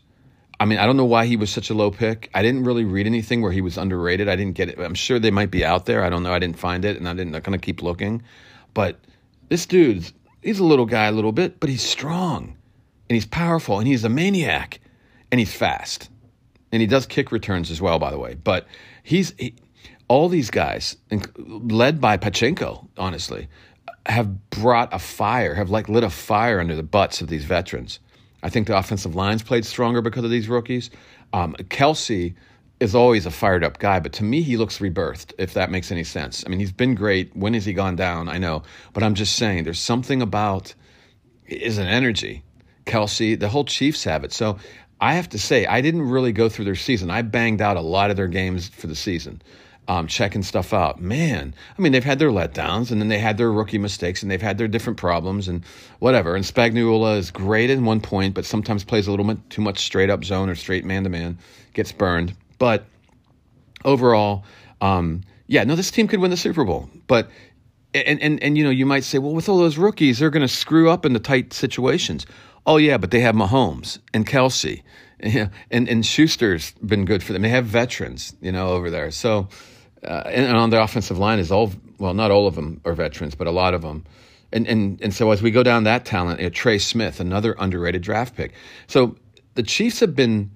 I 0.60 0.66
mean, 0.66 0.78
I 0.78 0.86
don't 0.86 0.96
know 0.96 1.04
why 1.04 1.26
he 1.26 1.36
was 1.36 1.50
such 1.50 1.68
a 1.70 1.74
low 1.74 1.90
pick. 1.90 2.30
I 2.32 2.42
didn't 2.42 2.64
really 2.64 2.84
read 2.84 3.06
anything 3.06 3.42
where 3.42 3.52
he 3.52 3.60
was 3.60 3.76
underrated. 3.76 4.28
I 4.28 4.36
didn't 4.36 4.54
get 4.54 4.68
it. 4.68 4.78
I'm 4.78 4.94
sure 4.94 5.18
they 5.18 5.32
might 5.32 5.50
be 5.50 5.64
out 5.64 5.86
there. 5.86 6.04
I 6.04 6.10
don't 6.10 6.22
know. 6.22 6.32
I 6.32 6.38
didn't 6.38 6.58
find 6.58 6.84
it, 6.84 6.96
and 6.96 7.08
I 7.08 7.14
didn't. 7.14 7.34
I'm 7.34 7.42
gonna 7.42 7.58
keep 7.58 7.82
looking. 7.82 8.22
But 8.72 8.98
this 9.48 9.66
dude's 9.66 10.12
he's 10.44 10.60
a 10.60 10.64
little 10.64 10.86
guy, 10.86 11.06
a 11.06 11.12
little 11.12 11.32
bit, 11.32 11.58
but 11.58 11.70
he's 11.70 11.82
strong, 11.82 12.56
and 13.08 13.14
he's 13.14 13.26
powerful, 13.26 13.78
and 13.78 13.88
he's 13.88 14.04
a 14.04 14.08
maniac, 14.08 14.80
and 15.32 15.38
he's 15.38 15.54
fast 15.54 16.10
and 16.74 16.80
he 16.80 16.88
does 16.88 17.06
kick 17.06 17.30
returns 17.30 17.70
as 17.70 17.80
well, 17.80 18.00
by 18.00 18.10
the 18.10 18.18
way. 18.18 18.34
But 18.34 18.66
he's 19.04 19.32
he, 19.38 19.54
all 20.08 20.28
these 20.28 20.50
guys, 20.50 20.96
led 21.36 22.00
by 22.00 22.16
Pacheco, 22.16 22.88
honestly, 22.98 23.48
have 24.06 24.50
brought 24.50 24.92
a 24.92 24.98
fire, 24.98 25.54
have 25.54 25.70
like 25.70 25.88
lit 25.88 26.02
a 26.02 26.10
fire 26.10 26.58
under 26.58 26.74
the 26.74 26.82
butts 26.82 27.20
of 27.20 27.28
these 27.28 27.44
veterans. 27.44 28.00
I 28.42 28.50
think 28.50 28.66
the 28.66 28.76
offensive 28.76 29.14
line's 29.14 29.44
played 29.44 29.64
stronger 29.64 30.02
because 30.02 30.24
of 30.24 30.30
these 30.30 30.48
rookies. 30.48 30.90
Um, 31.32 31.54
Kelce 31.70 32.34
is 32.84 32.94
always 32.94 33.26
a 33.26 33.30
fired 33.30 33.64
up 33.64 33.78
guy, 33.78 33.98
but 33.98 34.12
to 34.12 34.22
me, 34.22 34.42
he 34.42 34.56
looks 34.56 34.78
rebirthed, 34.78 35.32
if 35.38 35.54
that 35.54 35.70
makes 35.70 35.90
any 35.90 36.04
sense. 36.04 36.44
I 36.46 36.50
mean, 36.50 36.60
he's 36.60 36.70
been 36.70 36.94
great. 36.94 37.34
When 37.34 37.54
has 37.54 37.64
he 37.64 37.72
gone 37.72 37.96
down? 37.96 38.28
I 38.28 38.38
know. 38.38 38.62
But 38.92 39.02
I'm 39.02 39.14
just 39.14 39.36
saying, 39.36 39.64
there's 39.64 39.80
something 39.80 40.22
about 40.22 40.74
is 41.46 41.78
an 41.78 41.88
energy. 41.88 42.44
Kelce, 42.86 43.38
the 43.38 43.48
whole 43.48 43.64
Chiefs 43.64 44.04
have 44.04 44.24
it. 44.24 44.32
So 44.32 44.58
I 45.00 45.14
have 45.14 45.30
to 45.30 45.38
say, 45.38 45.66
I 45.66 45.80
didn't 45.80 46.02
really 46.02 46.32
go 46.32 46.48
through 46.48 46.66
their 46.66 46.74
season. 46.74 47.10
I 47.10 47.22
banged 47.22 47.60
out 47.60 47.76
a 47.76 47.80
lot 47.80 48.10
of 48.10 48.16
their 48.16 48.28
games 48.28 48.68
for 48.68 48.86
the 48.86 48.94
season, 48.94 49.42
um, 49.88 50.06
checking 50.06 50.42
stuff 50.42 50.72
out. 50.72 51.00
Man, 51.00 51.54
I 51.76 51.82
mean, 51.82 51.92
they've 51.92 52.04
had 52.04 52.18
their 52.18 52.30
letdowns, 52.30 52.90
and 52.90 53.00
then 53.00 53.08
they 53.08 53.18
had 53.18 53.38
their 53.38 53.50
rookie 53.50 53.78
mistakes, 53.78 54.22
and 54.22 54.30
they've 54.30 54.40
had 54.40 54.58
their 54.58 54.68
different 54.68 54.98
problems, 54.98 55.48
and 55.48 55.64
whatever. 55.98 56.36
And 56.36 56.44
Spagnuolo 56.44 57.16
is 57.16 57.30
great 57.30 57.70
in 57.70 57.84
one 57.84 58.00
point, 58.00 58.34
but 58.34 58.44
sometimes 58.44 58.84
plays 58.84 59.06
a 59.06 59.10
little 59.10 59.26
bit 59.26 59.38
too 59.50 59.62
much 59.62 59.78
straight 59.78 60.10
up 60.10 60.24
zone 60.24 60.48
or 60.48 60.54
straight 60.54 60.84
man 60.84 61.04
to 61.04 61.10
man, 61.10 61.38
gets 61.72 61.92
burned. 61.92 62.34
But 62.58 62.84
overall, 63.84 64.44
um, 64.80 65.22
yeah, 65.46 65.64
no, 65.64 65.76
this 65.76 65.90
team 65.90 66.08
could 66.08 66.20
win 66.20 66.30
the 66.30 66.36
Super 66.36 66.64
Bowl. 66.64 66.88
But 67.06 67.28
and, 67.94 68.20
and, 68.20 68.42
and, 68.42 68.58
you 68.58 68.64
know, 68.64 68.70
you 68.70 68.86
might 68.86 69.04
say, 69.04 69.18
well, 69.18 69.32
with 69.32 69.48
all 69.48 69.58
those 69.58 69.78
rookies, 69.78 70.18
they're 70.18 70.30
going 70.30 70.46
to 70.46 70.52
screw 70.52 70.90
up 70.90 71.06
in 71.06 71.12
the 71.12 71.20
tight 71.20 71.52
situations. 71.52 72.26
Oh, 72.66 72.76
yeah, 72.76 72.98
but 72.98 73.12
they 73.12 73.20
have 73.20 73.36
Mahomes 73.36 73.98
and 74.12 74.26
Kelce, 74.26 74.82
and, 75.20 75.50
and 75.70 76.04
Schuster's 76.04 76.72
been 76.84 77.04
good 77.04 77.22
for 77.22 77.32
them. 77.32 77.42
They 77.42 77.50
have 77.50 77.66
veterans, 77.66 78.34
you 78.40 78.50
know, 78.50 78.70
over 78.70 78.90
there. 78.90 79.12
So, 79.12 79.48
uh, 80.02 80.24
and, 80.26 80.46
and 80.46 80.56
on 80.56 80.70
the 80.70 80.82
offensive 80.82 81.18
line 81.18 81.38
is 81.38 81.52
all, 81.52 81.72
well, 81.98 82.14
not 82.14 82.32
all 82.32 82.48
of 82.48 82.56
them 82.56 82.80
are 82.84 82.94
veterans, 82.94 83.36
but 83.36 83.46
a 83.46 83.52
lot 83.52 83.74
of 83.74 83.82
them. 83.82 84.04
And, 84.52 84.66
and, 84.66 85.00
and 85.00 85.14
so 85.14 85.30
as 85.30 85.40
we 85.40 85.50
go 85.50 85.62
down 85.62 85.84
that 85.84 86.04
talent, 86.04 86.40
you 86.40 86.46
know, 86.46 86.50
Trey 86.50 86.78
Smith, 86.78 87.20
another 87.20 87.54
underrated 87.58 88.02
draft 88.02 88.36
pick. 88.36 88.54
So 88.88 89.16
the 89.54 89.62
Chiefs 89.62 90.00
have 90.00 90.16
been 90.16 90.50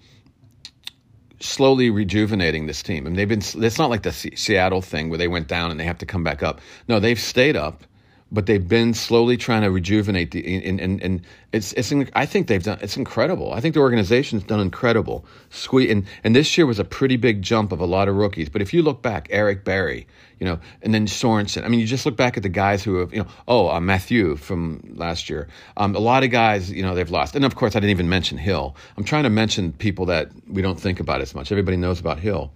slowly 1.40 1.90
rejuvenating 1.90 2.66
this 2.66 2.82
team. 2.82 3.06
and 3.06 3.16
they've 3.16 3.28
been. 3.28 3.42
It's 3.42 3.78
not 3.78 3.90
like 3.90 4.02
the 4.02 4.12
Seattle 4.12 4.82
thing 4.82 5.08
where 5.08 5.18
they 5.18 5.28
went 5.28 5.48
down 5.48 5.70
and 5.70 5.78
they 5.78 5.84
have 5.84 5.98
to 5.98 6.06
come 6.06 6.24
back 6.24 6.42
up. 6.42 6.60
No, 6.88 7.00
they've 7.00 7.18
stayed 7.18 7.56
up, 7.56 7.84
but 8.30 8.46
they've 8.46 8.66
been 8.66 8.92
slowly 8.94 9.36
trying 9.36 9.62
to 9.62 9.70
rejuvenate 9.70 10.30
the. 10.32 10.64
And 10.64 10.80
and, 10.80 11.02
and 11.02 11.22
it's 11.52 11.72
it's. 11.74 11.92
I 12.14 12.26
think 12.26 12.46
they've 12.46 12.62
done. 12.62 12.78
It's 12.82 12.96
incredible. 12.96 13.52
I 13.52 13.60
think 13.60 13.74
the 13.74 13.80
organization's 13.80 14.44
done 14.44 14.60
incredible. 14.60 15.24
Squeeze 15.50 15.90
and 15.90 16.04
and 16.24 16.36
this 16.36 16.58
year 16.58 16.66
was 16.66 16.78
a 16.78 16.84
pretty 16.84 17.16
big 17.16 17.42
jump 17.42 17.72
of 17.72 17.80
a 17.80 17.86
lot 17.86 18.08
of 18.08 18.16
rookies. 18.16 18.48
But 18.48 18.62
if 18.62 18.74
you 18.74 18.82
look 18.82 19.02
back, 19.02 19.28
Eric 19.30 19.64
Berry, 19.64 20.06
you 20.38 20.46
know, 20.46 20.58
and 20.82 20.94
then 20.94 21.06
Sorensen. 21.06 21.64
I 21.64 21.68
mean, 21.68 21.80
you 21.80 21.86
just 21.86 22.06
look 22.06 22.16
back 22.16 22.36
at 22.36 22.42
the 22.42 22.48
guys 22.48 22.82
who 22.82 22.96
have, 22.96 23.12
you 23.12 23.20
know, 23.20 23.28
oh, 23.48 23.70
uh, 23.70 23.80
Mathieu 23.80 24.36
from 24.36 24.82
last 24.94 25.28
year. 25.28 25.48
Um, 25.76 25.96
a 25.96 26.00
lot 26.00 26.22
of 26.22 26.30
guys, 26.30 26.70
you 26.70 26.82
know, 26.82 26.94
they've 26.94 27.10
lost. 27.10 27.34
And 27.34 27.44
of 27.44 27.54
course, 27.54 27.74
I 27.74 27.80
didn't 27.80 27.90
even 27.90 28.08
mention 28.08 28.38
Hill. 28.38 28.76
I'm 28.96 29.04
trying 29.04 29.24
to 29.24 29.30
mention 29.30 29.72
people 29.72 30.06
that 30.06 30.30
we 30.48 30.62
don't 30.62 30.78
think 30.78 31.00
about 31.00 31.20
as 31.20 31.34
much. 31.34 31.50
Everybody 31.50 31.76
knows 31.76 31.98
about 31.98 32.18
Hill. 32.18 32.52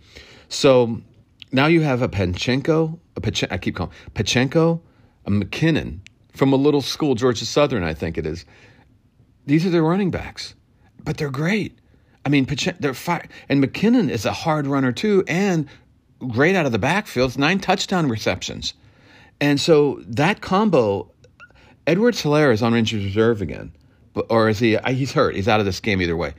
So 0.49 1.01
now 1.51 1.67
you 1.67 1.81
have 1.81 2.03
a 2.03 2.09
Pacheco, 2.09 2.99
a 3.17 3.21
Pache- 3.21 3.49
I 3.51 3.59
keep 3.59 3.77
calling 3.77 3.93
Pacheco, 4.15 4.75
a 4.75 4.92
McKinnon 5.27 6.01
from 6.33 6.53
a 6.53 6.57
little 6.57 6.83
school, 6.83 7.15
Georgia 7.15 7.47
Southern, 7.47 7.85
I 7.85 7.95
think 7.95 8.19
it 8.19 8.27
is. 8.27 8.45
These 9.47 9.67
are 9.67 9.71
their 9.71 9.83
running 9.83 10.11
backs, 10.11 10.55
but 11.05 11.17
they're 11.17 11.31
great. 11.31 11.79
I 12.25 12.29
mean, 12.29 12.47
they're 12.79 12.95
fire, 12.95 13.27
and 13.49 13.63
McKinnon 13.63 14.09
is 14.09 14.25
a 14.25 14.33
hard 14.33 14.67
runner 14.67 14.93
too, 14.93 15.25
and 15.27 15.69
great 16.29 16.55
out 16.55 16.67
of 16.67 16.73
the 16.73 16.79
backfield, 16.79 17.37
nine 17.37 17.59
touchdown 17.59 18.09
receptions. 18.09 18.75
And 19.41 19.61
so 19.61 20.01
that 20.07 20.41
combo, 20.41 21.11
Edward 21.87 22.15
Helaire 22.15 22.53
is 22.53 22.63
on 22.63 22.77
injured 22.77 23.03
reserve 23.03 23.43
again. 23.43 23.73
But, 24.15 24.27
or 24.31 24.49
is 24.49 24.59
he? 24.59 24.79
He's 24.89 25.13
hurt. 25.13 25.35
He's 25.35 25.49
out 25.49 25.59
of 25.59 25.67
this 25.67 25.81
game 25.81 26.01
either 26.01 26.17
way. 26.17 26.35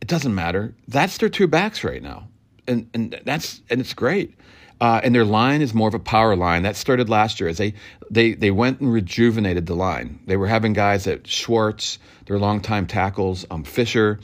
It 0.00 0.08
doesn't 0.08 0.34
matter. 0.34 0.74
That's 0.88 1.16
their 1.18 1.28
two 1.28 1.46
backs 1.46 1.84
right 1.84 2.02
now, 2.02 2.28
and 2.68 2.88
and 2.94 3.20
that's 3.24 3.60
and 3.70 3.80
it's 3.80 3.94
great. 3.94 4.34
Uh, 4.78 5.00
and 5.02 5.14
their 5.14 5.24
line 5.24 5.62
is 5.62 5.72
more 5.72 5.88
of 5.88 5.94
a 5.94 5.98
power 5.98 6.36
line 6.36 6.62
that 6.62 6.76
started 6.76 7.08
last 7.08 7.40
year 7.40 7.48
as 7.48 7.56
they 7.56 7.72
they 8.10 8.34
they 8.34 8.50
went 8.50 8.80
and 8.80 8.92
rejuvenated 8.92 9.66
the 9.66 9.74
line. 9.74 10.20
They 10.26 10.36
were 10.36 10.48
having 10.48 10.74
guys 10.74 11.06
at 11.06 11.26
Schwartz, 11.26 11.98
their 12.26 12.38
longtime 12.38 12.86
tackles, 12.86 13.46
um, 13.50 13.64
Fisher, 13.64 14.20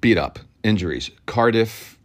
beat 0.00 0.18
up 0.18 0.40
injuries. 0.64 1.10
Cardiff 1.26 1.96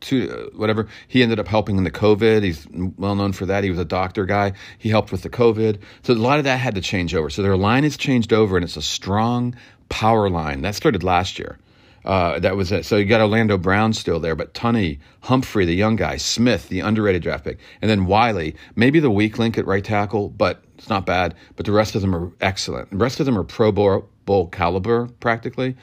to 0.00 0.50
whatever. 0.56 0.88
He 1.06 1.22
ended 1.22 1.38
up 1.38 1.46
helping 1.46 1.76
in 1.76 1.84
the 1.84 1.90
COVID. 1.90 2.42
He's 2.42 2.66
well 2.96 3.14
known 3.14 3.32
for 3.32 3.46
that. 3.46 3.64
He 3.64 3.70
was 3.70 3.78
a 3.78 3.84
doctor 3.84 4.24
guy. 4.24 4.52
He 4.78 4.88
helped 4.88 5.12
with 5.12 5.22
the 5.22 5.30
COVID. 5.30 5.78
So 6.02 6.12
a 6.12 6.14
lot 6.14 6.38
of 6.38 6.44
that 6.44 6.56
had 6.56 6.74
to 6.74 6.80
change 6.80 7.14
over. 7.14 7.30
So 7.30 7.42
their 7.42 7.56
line 7.56 7.84
has 7.84 7.96
changed 7.96 8.32
over, 8.32 8.56
and 8.56 8.64
it's 8.64 8.76
a 8.76 8.82
strong 8.82 9.54
power 9.88 10.30
line 10.30 10.62
that 10.62 10.74
started 10.74 11.02
last 11.02 11.38
year. 11.38 11.58
Uh, 12.04 12.38
that 12.38 12.56
was 12.56 12.72
it. 12.72 12.84
So 12.84 12.96
you 12.96 13.04
got 13.04 13.20
Orlando 13.20 13.58
Brown 13.58 13.92
still 13.92 14.20
there, 14.20 14.34
but 14.34 14.54
Thuney, 14.54 15.00
Humphrey, 15.20 15.66
the 15.66 15.74
young 15.74 15.96
guy, 15.96 16.16
Smith, 16.16 16.68
the 16.68 16.80
underrated 16.80 17.22
draft 17.22 17.44
pick, 17.44 17.58
and 17.82 17.90
then 17.90 18.06
Wylie, 18.06 18.56
maybe 18.74 19.00
the 19.00 19.10
weak 19.10 19.38
link 19.38 19.58
at 19.58 19.66
right 19.66 19.84
tackle, 19.84 20.30
but 20.30 20.64
it's 20.78 20.88
not 20.88 21.04
bad. 21.04 21.34
But 21.56 21.66
the 21.66 21.72
rest 21.72 21.94
of 21.94 22.00
them 22.00 22.14
are 22.14 22.32
excellent. 22.40 22.90
The 22.90 22.96
rest 22.96 23.20
of 23.20 23.26
them 23.26 23.36
are 23.36 23.44
Pro 23.44 23.70
Bowl 23.72 24.46
caliber 24.48 25.08
practically 25.20 25.76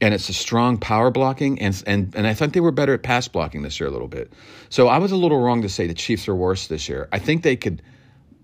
and 0.00 0.12
it's 0.12 0.28
a 0.28 0.34
strong 0.34 0.76
power 0.76 1.10
blocking 1.10 1.60
and 1.60 1.82
and 1.86 2.14
and 2.14 2.26
I 2.26 2.34
think 2.34 2.52
they 2.52 2.60
were 2.60 2.72
better 2.72 2.94
at 2.94 3.02
pass 3.02 3.28
blocking 3.28 3.62
this 3.62 3.80
year 3.80 3.88
a 3.88 3.92
little 3.92 4.08
bit. 4.08 4.32
So 4.68 4.88
I 4.88 4.98
was 4.98 5.12
a 5.12 5.16
little 5.16 5.40
wrong 5.40 5.62
to 5.62 5.68
say 5.68 5.86
the 5.86 5.94
Chiefs 5.94 6.28
are 6.28 6.34
worse 6.34 6.66
this 6.66 6.88
year. 6.88 7.08
I 7.12 7.18
think 7.18 7.42
they 7.42 7.56
could 7.56 7.80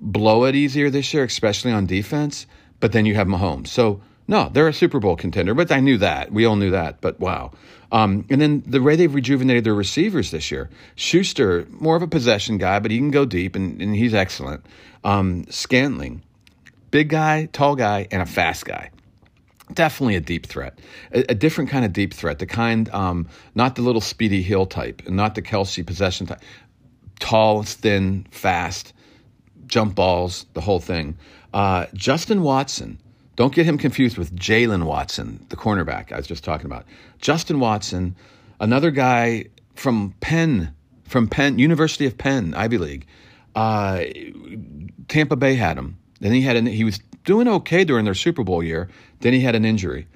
blow 0.00 0.44
it 0.44 0.54
easier 0.54 0.88
this 0.88 1.12
year, 1.12 1.24
especially 1.24 1.72
on 1.72 1.86
defense. 1.86 2.46
But 2.78 2.92
then 2.92 3.04
you 3.04 3.14
have 3.14 3.26
Mahomes. 3.26 3.68
So 3.68 4.00
no, 4.30 4.48
they're 4.48 4.68
a 4.68 4.72
Super 4.72 5.00
Bowl 5.00 5.16
contender. 5.16 5.54
But 5.54 5.72
I 5.72 5.80
knew 5.80 5.98
that. 5.98 6.32
We 6.32 6.44
all 6.44 6.54
knew 6.54 6.70
that. 6.70 7.00
But 7.00 7.18
wow. 7.18 7.50
Um, 7.90 8.24
and 8.30 8.40
then 8.40 8.62
the 8.64 8.80
way 8.80 8.94
they've 8.94 9.12
rejuvenated 9.12 9.64
their 9.64 9.74
receivers 9.74 10.30
this 10.30 10.52
year. 10.52 10.70
Schuster, 10.94 11.66
more 11.68 11.96
of 11.96 12.02
a 12.02 12.06
possession 12.06 12.56
guy, 12.56 12.78
but 12.78 12.92
he 12.92 12.98
can 12.98 13.10
go 13.10 13.24
deep, 13.24 13.56
and, 13.56 13.82
and 13.82 13.96
he's 13.96 14.14
excellent. 14.14 14.64
Um, 15.02 15.46
Scantling, 15.50 16.22
big 16.92 17.08
guy, 17.08 17.46
tall 17.46 17.74
guy, 17.74 18.06
and 18.12 18.22
a 18.22 18.26
fast 18.26 18.64
guy 18.64 18.90
definitely 19.72 20.16
a 20.16 20.20
deep 20.20 20.46
threat, 20.46 20.80
a, 21.12 21.24
a, 21.28 21.34
different 21.36 21.70
kind 21.70 21.84
of 21.84 21.92
deep 21.92 22.12
threat, 22.12 22.40
the 22.40 22.46
kind, 22.46 22.88
um, 22.88 23.28
not 23.54 23.76
the 23.76 23.82
little 23.82 24.00
speedy 24.00 24.42
Hill 24.42 24.66
type, 24.66 25.00
and 25.06 25.14
not 25.14 25.36
the 25.36 25.42
Kelce 25.42 25.86
possession 25.86 26.26
type. 26.26 26.40
Tall, 27.20 27.62
thin, 27.62 28.26
fast, 28.32 28.92
jump 29.68 29.94
balls, 29.94 30.44
the 30.54 30.60
whole 30.60 30.80
thing. 30.80 31.16
Uh, 31.54 31.86
Justin 31.94 32.42
Watson, 32.42 32.98
don't 33.36 33.54
get 33.54 33.64
him 33.66 33.78
confused 33.78 34.18
with 34.18 34.34
Jaylen 34.36 34.84
Watson, 34.84 35.44
the 35.48 35.56
cornerback 35.56 36.12
I 36.12 36.16
was 36.16 36.26
just 36.26 36.44
talking 36.44 36.66
about. 36.66 36.84
Justin 37.20 37.60
Watson, 37.60 38.16
another 38.60 38.90
guy 38.90 39.46
from 39.74 40.14
Penn, 40.20 40.74
from 41.04 41.28
Penn, 41.28 41.58
University 41.58 42.06
of 42.06 42.18
Penn, 42.18 42.54
Ivy 42.54 42.78
League. 42.78 43.06
Uh, 43.54 44.04
Tampa 45.08 45.36
Bay 45.36 45.54
had 45.54 45.76
him. 45.76 45.98
Then 46.20 46.32
he 46.32 46.42
had 46.42 46.56
an, 46.56 46.66
he 46.66 46.84
was 46.84 47.00
doing 47.24 47.48
okay 47.48 47.84
during 47.84 48.04
their 48.04 48.14
Super 48.14 48.44
Bowl 48.44 48.62
year. 48.62 48.88
Then 49.20 49.32
he 49.32 49.40
had 49.40 49.54
an 49.54 49.64
injury. 49.64 50.06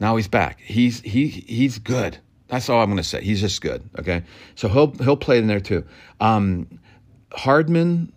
Now 0.00 0.16
he's 0.16 0.28
back. 0.28 0.60
He's 0.60 1.00
he 1.00 1.28
he's 1.28 1.78
good. 1.78 2.18
That's 2.48 2.68
all 2.68 2.80
I'm 2.80 2.86
going 2.86 2.98
to 2.98 3.02
say. 3.02 3.22
He's 3.22 3.40
just 3.40 3.60
good. 3.60 3.88
Okay, 3.98 4.22
so 4.54 4.68
he'll 4.68 4.92
he'll 5.02 5.16
play 5.16 5.38
in 5.38 5.46
there 5.46 5.60
too. 5.60 5.84
Um, 6.20 6.68
Hardman, 7.32 8.12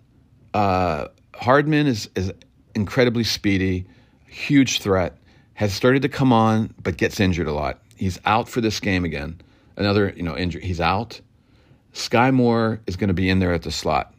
uh, 0.54 1.08
Hardman 1.36 1.88
is 1.88 2.10
is 2.16 2.32
incredibly 2.76 3.24
speedy, 3.24 3.86
huge 4.28 4.82
threat. 4.82 5.18
Has 5.56 5.74
started 5.74 6.04
to 6.04 6.10
come 6.10 6.32
on, 6.32 6.74
but 6.84 6.98
gets 6.98 7.20
injured 7.20 7.48
a 7.48 7.54
lot. 7.54 7.82
He's 7.96 8.20
out 8.26 8.48
for 8.48 8.62
this 8.62 8.80
game 8.80 9.04
again. 9.04 9.42
Another 9.76 10.14
you 10.16 10.24
know 10.24 10.38
injury. 10.38 10.62
He's 10.62 10.80
out. 10.80 11.20
Skyy 11.94 12.32
Moore 12.32 12.80
is 12.86 12.96
going 12.96 13.08
to 13.08 13.14
be 13.14 13.30
in 13.30 13.40
there 13.40 13.54
at 13.54 13.64
the 13.64 13.72
slot. 13.72 14.14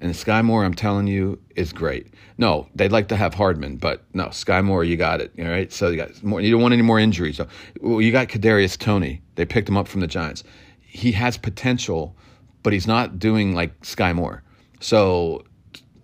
And 0.00 0.12
Skyy 0.14 0.42
Moore, 0.44 0.64
I'm 0.64 0.74
telling 0.74 1.06
you, 1.06 1.38
is 1.56 1.72
great. 1.72 2.12
No, 2.38 2.66
they'd 2.74 2.90
like 2.90 3.08
to 3.08 3.16
have 3.16 3.34
Hardman, 3.34 3.76
but 3.76 4.02
no, 4.14 4.26
Skyy 4.26 4.64
Moore, 4.64 4.82
you 4.82 4.96
got 4.96 5.20
it. 5.20 5.30
All 5.38 5.44
right, 5.44 5.70
so 5.70 5.90
you 5.90 5.96
got 5.96 6.22
more. 6.24 6.40
You 6.40 6.50
don't 6.50 6.62
want 6.62 6.72
any 6.72 6.82
more 6.82 6.98
injuries. 6.98 7.36
So 7.36 7.46
well, 7.80 8.00
you 8.00 8.10
got 8.10 8.28
Kadarius 8.28 8.78
Toney. 8.78 9.20
They 9.34 9.44
picked 9.44 9.68
him 9.68 9.76
up 9.76 9.86
from 9.86 10.00
the 10.00 10.06
Giants. 10.06 10.42
He 10.80 11.12
has 11.12 11.36
potential, 11.36 12.16
but 12.62 12.72
he's 12.72 12.86
not 12.86 13.18
doing 13.18 13.54
like 13.54 13.78
Skyy 13.82 14.14
Moore. 14.14 14.42
So, 14.80 15.44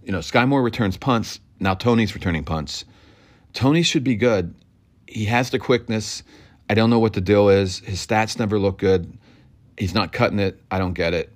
you 0.05 0.13
know, 0.13 0.19
Skyy 0.19 0.47
Moore 0.47 0.63
returns 0.63 0.97
punts. 0.97 1.41
Now 1.59 1.75
Toney's 1.75 2.15
returning 2.15 2.45
punts. 2.45 2.85
Toney 3.57 3.83
should 3.83 4.05
be 4.05 4.17
good. 4.17 4.55
He 5.09 5.25
has 5.25 5.49
the 5.49 5.59
quickness. 5.59 6.23
I 6.69 6.75
don't 6.75 6.91
know 6.91 6.99
what 6.99 7.15
the 7.15 7.23
deal 7.23 7.49
is. 7.49 7.79
His 7.79 8.07
stats 8.07 8.39
never 8.39 8.59
look 8.59 8.79
good. 8.79 9.17
He's 9.79 9.95
not 9.95 10.13
cutting 10.13 10.39
it. 10.39 10.61
I 10.71 10.79
don't 10.79 10.93
get 10.93 11.15
it. 11.15 11.33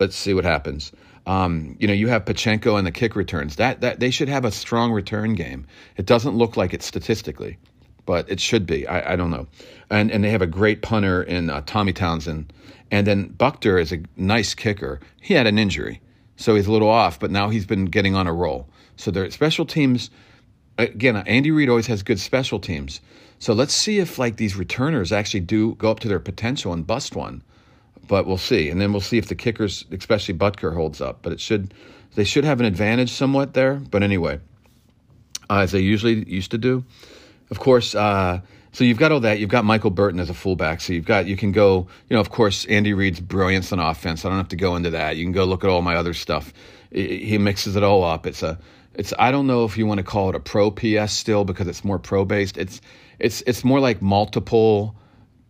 Let's 0.00 0.16
see 0.16 0.34
what 0.34 0.44
happens. 0.44 0.90
Um, 1.26 1.76
you 1.78 1.86
know, 1.86 1.94
you 1.94 2.08
have 2.08 2.24
Pacheco 2.24 2.74
and 2.74 2.84
the 2.84 2.90
kick 2.90 3.14
returns. 3.14 3.54
That 3.56 3.82
that 3.82 4.00
they 4.00 4.10
should 4.10 4.28
have 4.28 4.44
a 4.44 4.50
strong 4.50 4.90
return 4.90 5.34
game. 5.34 5.64
It 5.96 6.06
doesn't 6.06 6.34
look 6.36 6.56
like 6.56 6.74
it 6.74 6.82
statistically, 6.82 7.56
but 8.04 8.28
it 8.28 8.40
should 8.40 8.66
be. 8.66 8.88
I, 8.88 9.12
I 9.12 9.16
don't 9.16 9.30
know. 9.30 9.46
And 9.90 10.10
and 10.10 10.24
they 10.24 10.30
have 10.30 10.42
a 10.42 10.48
great 10.48 10.82
punter 10.82 11.22
in 11.22 11.50
uh, 11.50 11.62
Tommy 11.66 11.92
Townsend, 11.92 12.52
and 12.90 13.06
then 13.06 13.30
Butker 13.38 13.80
is 13.80 13.92
a 13.92 14.02
nice 14.16 14.54
kicker. 14.54 14.98
He 15.20 15.34
had 15.34 15.46
an 15.46 15.56
injury, 15.56 16.00
so 16.34 16.56
he's 16.56 16.66
a 16.66 16.72
little 16.72 16.88
off, 16.88 17.20
but 17.20 17.30
now 17.30 17.48
he's 17.48 17.66
been 17.66 17.84
getting 17.84 18.16
on 18.16 18.26
a 18.26 18.32
roll. 18.32 18.68
So 18.96 19.12
their 19.12 19.30
special 19.30 19.66
teams. 19.66 20.10
Again, 20.78 21.16
Andy 21.16 21.50
Reid 21.50 21.68
always 21.68 21.86
has 21.88 22.02
good 22.02 22.18
special 22.18 22.58
teams. 22.58 23.00
So 23.38 23.52
let's 23.52 23.74
see 23.74 23.98
if 23.98 24.18
like 24.18 24.36
these 24.36 24.56
returners 24.56 25.12
actually 25.12 25.40
do 25.40 25.74
go 25.74 25.90
up 25.90 26.00
to 26.00 26.08
their 26.08 26.20
potential 26.20 26.72
and 26.72 26.86
bust 26.86 27.16
one 27.16 27.42
but 28.10 28.26
we'll 28.26 28.36
see. 28.36 28.68
And 28.68 28.80
then 28.80 28.92
we'll 28.92 29.00
see 29.00 29.18
if 29.18 29.28
the 29.28 29.36
kickers, 29.36 29.84
especially 29.92 30.34
Butker, 30.34 30.74
holds 30.74 31.00
up. 31.00 31.20
But 31.22 31.32
it 31.32 31.38
should, 31.38 31.72
they 32.16 32.24
should 32.24 32.42
have 32.42 32.58
an 32.58 32.66
advantage 32.66 33.12
somewhat 33.12 33.54
there. 33.54 33.74
But 33.74 34.02
anyway, 34.02 34.40
uh, 35.48 35.58
as 35.58 35.70
they 35.70 35.78
usually 35.78 36.28
used 36.28 36.50
to 36.50 36.58
do. 36.58 36.84
Of 37.52 37.60
course, 37.60 37.94
uh, 37.94 38.40
so 38.72 38.82
you've 38.82 38.98
got 38.98 39.12
all 39.12 39.20
that. 39.20 39.38
You've 39.38 39.48
got 39.48 39.64
Michael 39.64 39.90
Burton 39.90 40.18
as 40.18 40.28
a 40.28 40.34
fullback. 40.34 40.80
So 40.80 40.92
you've 40.92 41.04
got 41.04 41.26
you 41.26 41.36
can 41.36 41.52
go. 41.52 41.86
You 42.08 42.14
know, 42.14 42.20
of 42.20 42.30
course, 42.30 42.64
Andy 42.64 42.94
Reid's 42.94 43.20
brilliance 43.20 43.72
on 43.72 43.78
offense. 43.78 44.24
I 44.24 44.28
don't 44.28 44.38
have 44.38 44.48
to 44.48 44.56
go 44.56 44.74
into 44.74 44.90
that. 44.90 45.16
You 45.16 45.24
can 45.24 45.32
go 45.32 45.44
look 45.44 45.62
at 45.62 45.70
all 45.70 45.80
my 45.80 45.94
other 45.94 46.14
stuff. 46.14 46.52
He 46.90 47.38
mixes 47.38 47.76
it 47.76 47.84
all 47.84 48.02
up. 48.02 48.26
It's 48.26 48.42
a 48.42 48.58
it's 48.94 49.12
I 49.18 49.30
don't 49.30 49.46
know 49.46 49.64
if 49.64 49.78
you 49.78 49.86
want 49.86 49.98
to 49.98 50.04
call 50.04 50.30
it 50.30 50.34
a 50.34 50.40
pro 50.40 50.70
PS 50.70 51.12
still 51.12 51.44
because 51.44 51.66
it's 51.68 51.84
more 51.84 51.98
pro 51.98 52.24
based. 52.24 52.56
It's 52.56 52.80
it's 53.18 53.42
it's 53.42 53.64
more 53.64 53.80
like 53.80 54.02
multiple 54.02 54.96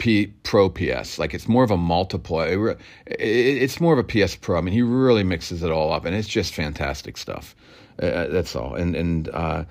P, 0.01 0.29
Pro 0.45 0.71
PS. 0.71 1.19
Like 1.19 1.35
it's 1.35 1.47
more 1.47 1.63
of 1.63 1.71
a 1.71 1.77
multiplier. 1.77 2.79
It's 3.07 3.81
more 3.81 3.93
of 3.93 3.99
a 3.99 4.05
PS 4.05 4.35
Pro. 4.35 4.59
I 4.59 4.63
mean, 4.63 4.73
he 4.73 4.83
really 4.83 5.23
mixes 5.23 5.63
it 5.63 5.71
all 5.71 5.93
up, 5.93 6.07
and 6.07 6.17
it's 6.17 6.27
just 6.27 6.55
fantastic 6.55 7.19
stuff. 7.19 7.55
Uh, 8.03 8.07
uh, 8.07 8.29
that's 8.29 8.57
all. 8.57 8.75
And 8.75 8.97
and 8.97 9.29
uh, 9.29 9.65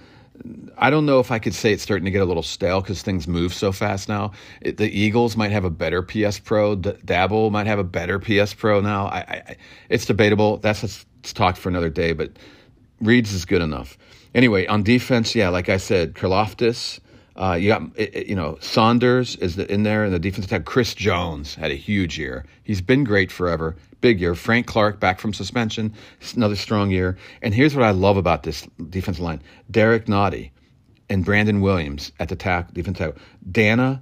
I 0.77 0.91
don't 0.91 1.07
know 1.07 1.19
if 1.19 1.31
I 1.31 1.39
could 1.39 1.55
say 1.55 1.73
it's 1.73 1.81
starting 1.81 2.05
to 2.05 2.11
get 2.11 2.21
a 2.21 2.25
little 2.25 2.43
stale 2.43 2.79
because 2.79 3.01
things 3.01 3.27
move 3.27 3.55
so 3.55 3.71
fast 3.71 4.07
now. 4.07 4.31
It, 4.61 4.77
the 4.77 4.87
Eagles 4.87 5.35
might 5.35 5.51
have 5.51 5.65
a 5.65 5.71
better 5.71 6.03
PS 6.03 6.37
Pro. 6.37 6.75
D- 6.75 6.91
Daboll 6.91 7.51
might 7.51 7.65
have 7.65 7.79
a 7.79 7.83
better 7.83 8.19
PS 8.19 8.53
Pro 8.53 8.81
now. 8.81 9.07
I, 9.07 9.19
I, 9.19 9.57
it's 9.89 10.05
debatable. 10.05 10.57
That's 10.57 10.83
let's, 10.83 11.05
let's 11.17 11.33
talk 11.33 11.57
for 11.57 11.69
another 11.69 11.89
day. 11.89 12.13
But 12.13 12.33
Reid's 13.01 13.33
is 13.33 13.45
good 13.45 13.61
enough. 13.61 13.97
Anyway, 14.35 14.67
on 14.67 14.83
defense, 14.83 15.35
yeah, 15.35 15.49
like 15.49 15.69
I 15.69 15.77
said, 15.77 16.13
Karlaftis. 16.13 16.99
Uh, 17.35 17.53
you 17.53 17.69
got, 17.69 18.27
you 18.27 18.35
know, 18.35 18.57
Saunders 18.59 19.37
is 19.37 19.57
in 19.57 19.83
there 19.83 20.03
in 20.03 20.11
the 20.11 20.19
defense 20.19 20.45
attack. 20.45 20.65
Chris 20.65 20.93
Jones 20.93 21.55
had 21.55 21.71
a 21.71 21.75
huge 21.75 22.19
year. 22.19 22.45
He's 22.63 22.81
been 22.81 23.05
great 23.05 23.31
forever. 23.31 23.77
Big 24.01 24.19
year. 24.19 24.35
Frank 24.35 24.67
Clark 24.67 24.99
back 24.99 25.19
from 25.19 25.33
suspension. 25.33 25.93
Another 26.35 26.57
strong 26.57 26.91
year. 26.91 27.17
And 27.41 27.53
here's 27.53 27.75
what 27.75 27.85
I 27.85 27.91
love 27.91 28.17
about 28.17 28.43
this 28.43 28.67
defensive 28.89 29.23
line: 29.23 29.41
Derrick 29.71 30.05
Nnadi 30.05 30.51
and 31.09 31.23
Brandon 31.23 31.61
Williams 31.61 32.11
at 32.19 32.27
the 32.27 32.35
tackle, 32.35 32.73
defense 32.73 32.97
tackle. 32.97 33.21
Danna 33.49 34.01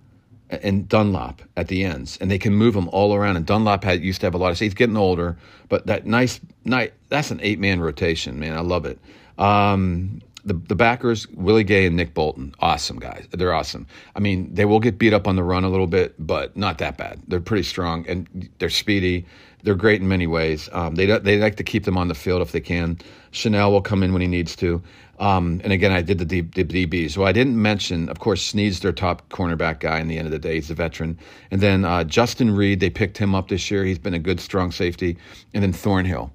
and 0.49 0.87
Dunlap 0.87 1.41
at 1.57 1.67
the 1.67 1.83
ends, 1.83 2.17
and 2.21 2.31
they 2.31 2.39
can 2.39 2.53
move 2.53 2.73
them 2.73 2.89
all 2.89 3.13
around. 3.13 3.37
And 3.37 3.45
Dunlap 3.45 3.83
had 3.83 4.01
used 4.01 4.21
to 4.21 4.27
have 4.27 4.33
a 4.33 4.37
lot 4.37 4.51
of. 4.51 4.59
He's 4.59 4.73
getting 4.73 4.97
older, 4.97 5.37
but 5.69 5.85
that 5.87 6.05
nice 6.05 6.39
night. 6.65 6.93
That's 7.09 7.31
an 7.31 7.39
eight 7.41 7.59
man 7.59 7.79
rotation, 7.79 8.39
man. 8.39 8.55
I 8.55 8.61
love 8.61 8.85
it. 8.85 8.99
Um, 9.37 10.21
the, 10.47 10.53
the 10.53 10.75
backers, 10.75 11.27
Willie 11.31 11.65
Gay 11.65 11.85
and 11.85 11.97
Nick 11.97 12.13
Bolton, 12.13 12.55
awesome 12.59 12.99
guys. 12.99 13.27
They're 13.31 13.53
awesome. 13.53 13.85
I 14.15 14.19
mean, 14.19 14.53
they 14.53 14.63
will 14.63 14.79
get 14.79 14.97
beat 14.97 15.13
up 15.13 15.27
on 15.27 15.35
the 15.35 15.43
run 15.43 15.65
a 15.65 15.69
little 15.69 15.87
bit, 15.87 16.15
but 16.17 16.55
not 16.55 16.77
that 16.77 16.97
bad. 16.97 17.19
They're 17.27 17.41
pretty 17.41 17.63
strong 17.63 18.07
and 18.07 18.49
they're 18.57 18.69
speedy. 18.69 19.25
They're 19.67 19.75
great 19.75 19.99
in 19.99 20.07
many 20.07 20.27
ways. 20.27 20.69
Um, 20.71 20.95
they 20.95 21.05
they 21.19 21.39
like 21.39 21.57
to 21.57 21.63
keep 21.63 21.83
them 21.83 21.97
on 21.97 22.07
the 22.07 22.15
field 22.15 22.41
if 22.41 22.53
they 22.53 22.61
can. 22.61 22.99
Chenal 23.33 23.69
will 23.69 23.81
come 23.81 24.01
in 24.01 24.13
when 24.13 24.21
he 24.21 24.27
needs 24.29 24.55
to. 24.55 24.81
Um, 25.19 25.59
and 25.61 25.73
again, 25.73 25.91
I 25.91 26.01
did 26.01 26.19
the, 26.19 26.23
D, 26.23 26.41
DBs. 26.41 27.17
Well, 27.17 27.27
I 27.27 27.33
didn't 27.33 27.61
mention, 27.61 28.07
of 28.07 28.19
course, 28.19 28.41
Sneed's 28.41 28.79
their 28.79 28.93
top 28.93 29.27
cornerback 29.27 29.81
guy. 29.81 29.99
In 29.99 30.07
the 30.07 30.17
end 30.17 30.25
of 30.25 30.31
the 30.31 30.39
day, 30.39 30.55
he's 30.55 30.71
a 30.71 30.73
veteran. 30.73 31.19
And 31.51 31.59
then 31.59 31.83
uh, 31.83 32.05
Justin 32.05 32.55
Reid, 32.55 32.79
they 32.79 32.89
picked 32.89 33.17
him 33.17 33.35
up 33.35 33.49
this 33.49 33.69
year. 33.69 33.83
He's 33.83 33.99
been 33.99 34.13
a 34.13 34.19
good, 34.19 34.39
strong 34.39 34.71
safety. 34.71 35.17
And 35.53 35.61
then 35.61 35.73
Thornhill 35.73 36.31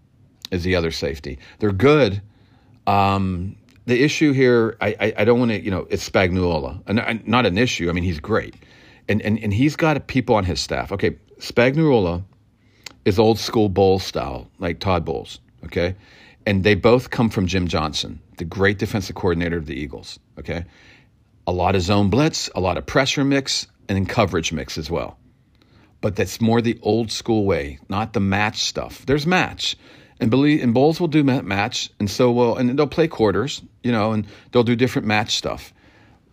is 0.51 0.63
the 0.63 0.77
other 0.77 0.91
safety. 0.91 1.39
They're 1.59 1.73
good. 1.73 2.21
Um, 2.87 3.57
the 3.87 4.03
issue 4.03 4.33
here, 4.33 4.77
I, 4.83 4.95
I, 5.01 5.15
I 5.21 5.25
don't 5.25 5.39
want 5.39 5.53
to, 5.53 5.59
you 5.59 5.71
know, 5.71 5.87
it's 5.89 6.07
Spagnuolo. 6.07 6.83
And, 6.87 7.27
not 7.27 7.47
an 7.47 7.57
issue. 7.57 7.89
I 7.89 7.95
mean, 7.95 8.05
he's 8.05 8.21
great. 8.21 8.57
And, 9.09 9.23
and, 9.23 9.39
and 9.39 9.55
he's 9.55 9.75
got 9.75 10.07
people 10.07 10.35
on 10.35 10.45
his 10.45 10.61
staff. 10.61 10.93
Okay, 10.93 11.17
Spagnuolo 11.39 12.25
is 13.05 13.19
old 13.19 13.39
school 13.39 13.69
Bowles 13.69 14.05
style, 14.05 14.49
like 14.59 14.79
Todd 14.79 15.05
Bowles, 15.05 15.41
okay? 15.65 15.97
And 16.47 16.65
they 16.65 16.75
both 16.75 17.11
come 17.11 17.31
from 17.31 17.47
Jim 17.47 17.69
Johnson, 17.69 18.21
the 18.39 18.45
great 18.45 18.79
defensive 18.79 19.17
coordinator 19.17 19.57
of 19.57 19.67
the 19.67 19.75
Eagles, 19.75 20.19
okay? 20.39 20.65
A 21.47 21.53
lot 21.53 21.75
of 21.75 21.83
zone 21.83 22.11
blitz, 22.11 22.49
a 22.55 22.61
lot 22.61 22.79
of 22.79 22.87
pressure 22.87 23.25
mix, 23.25 23.67
and 23.89 23.97
then 23.97 24.07
coverage 24.07 24.53
mix 24.53 24.79
as 24.79 24.91
well. 24.91 25.19
But 26.01 26.17
that's 26.17 26.41
more 26.41 26.61
the 26.61 26.79
old 26.83 27.11
school 27.11 27.45
way, 27.45 27.79
not 27.89 28.13
the 28.13 28.21
match 28.21 28.59
stuff. 28.59 29.05
There's 29.07 29.27
match 29.27 29.77
and 30.23 30.31
believe 30.31 30.63
and 30.63 30.73
Bowles 30.73 31.01
will 31.01 31.09
do 31.09 31.25
match, 31.25 31.91
and 31.99 32.09
so 32.09 32.31
will 32.31 32.57
and 32.57 32.79
they'll 32.79 32.87
play 32.87 33.09
quarters, 33.09 33.61
you 33.83 33.91
know, 33.91 34.13
and 34.13 34.25
they'll 34.53 34.63
do 34.63 34.77
different 34.77 35.09
match 35.09 35.37
stuff. 35.37 35.75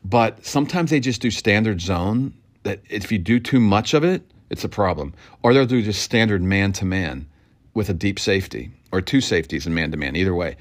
But 0.05 0.45
sometimes 0.45 0.91
they 0.91 0.99
just 0.99 1.21
do 1.21 1.31
standard 1.31 1.81
zone. 1.81 2.35
That 2.63 2.81
if 2.89 3.11
you 3.11 3.17
do 3.17 3.39
too 3.39 3.59
much 3.59 3.95
of 3.95 4.03
it, 4.03 4.21
it's 4.49 4.63
a 4.63 4.69
problem. 4.69 5.13
Or 5.43 5.53
they'll 5.53 5.65
do 5.65 5.81
just 5.81 6.01
standard 6.01 6.41
man 6.41 6.73
to 6.73 6.85
man 6.85 7.27
with 7.73 7.89
a 7.89 7.93
deep 7.93 8.19
safety, 8.19 8.71
or 8.91 9.01
two 9.01 9.21
safeties 9.21 9.65
and 9.65 9.75
man 9.75 9.91
to 9.91 9.97
man, 9.97 10.15
either 10.15 10.33
way, 10.33 10.57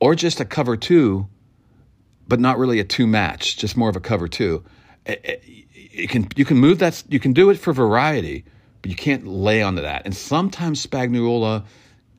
or 0.00 0.14
just 0.14 0.40
a 0.40 0.44
cover 0.44 0.76
two, 0.76 1.28
but 2.26 2.40
not 2.40 2.58
really 2.58 2.80
a 2.80 2.84
two 2.84 3.06
match, 3.06 3.56
just 3.56 3.76
more 3.76 3.88
of 3.88 3.96
a 3.96 4.00
cover 4.00 4.28
two. 4.28 4.64
Eh, 5.06 5.16
eh, 5.24 5.36
you 5.92 6.08
can 6.08 6.26
you 6.36 6.44
can 6.44 6.56
move 6.56 6.78
that 6.78 7.02
you 7.08 7.20
can 7.20 7.32
do 7.32 7.50
it 7.50 7.58
for 7.58 7.72
variety, 7.72 8.44
but 8.82 8.90
you 8.90 8.96
can't 8.96 9.26
lay 9.26 9.62
onto 9.62 9.82
that. 9.82 10.02
And 10.04 10.16
sometimes 10.16 10.84
Spagnuolo 10.84 11.64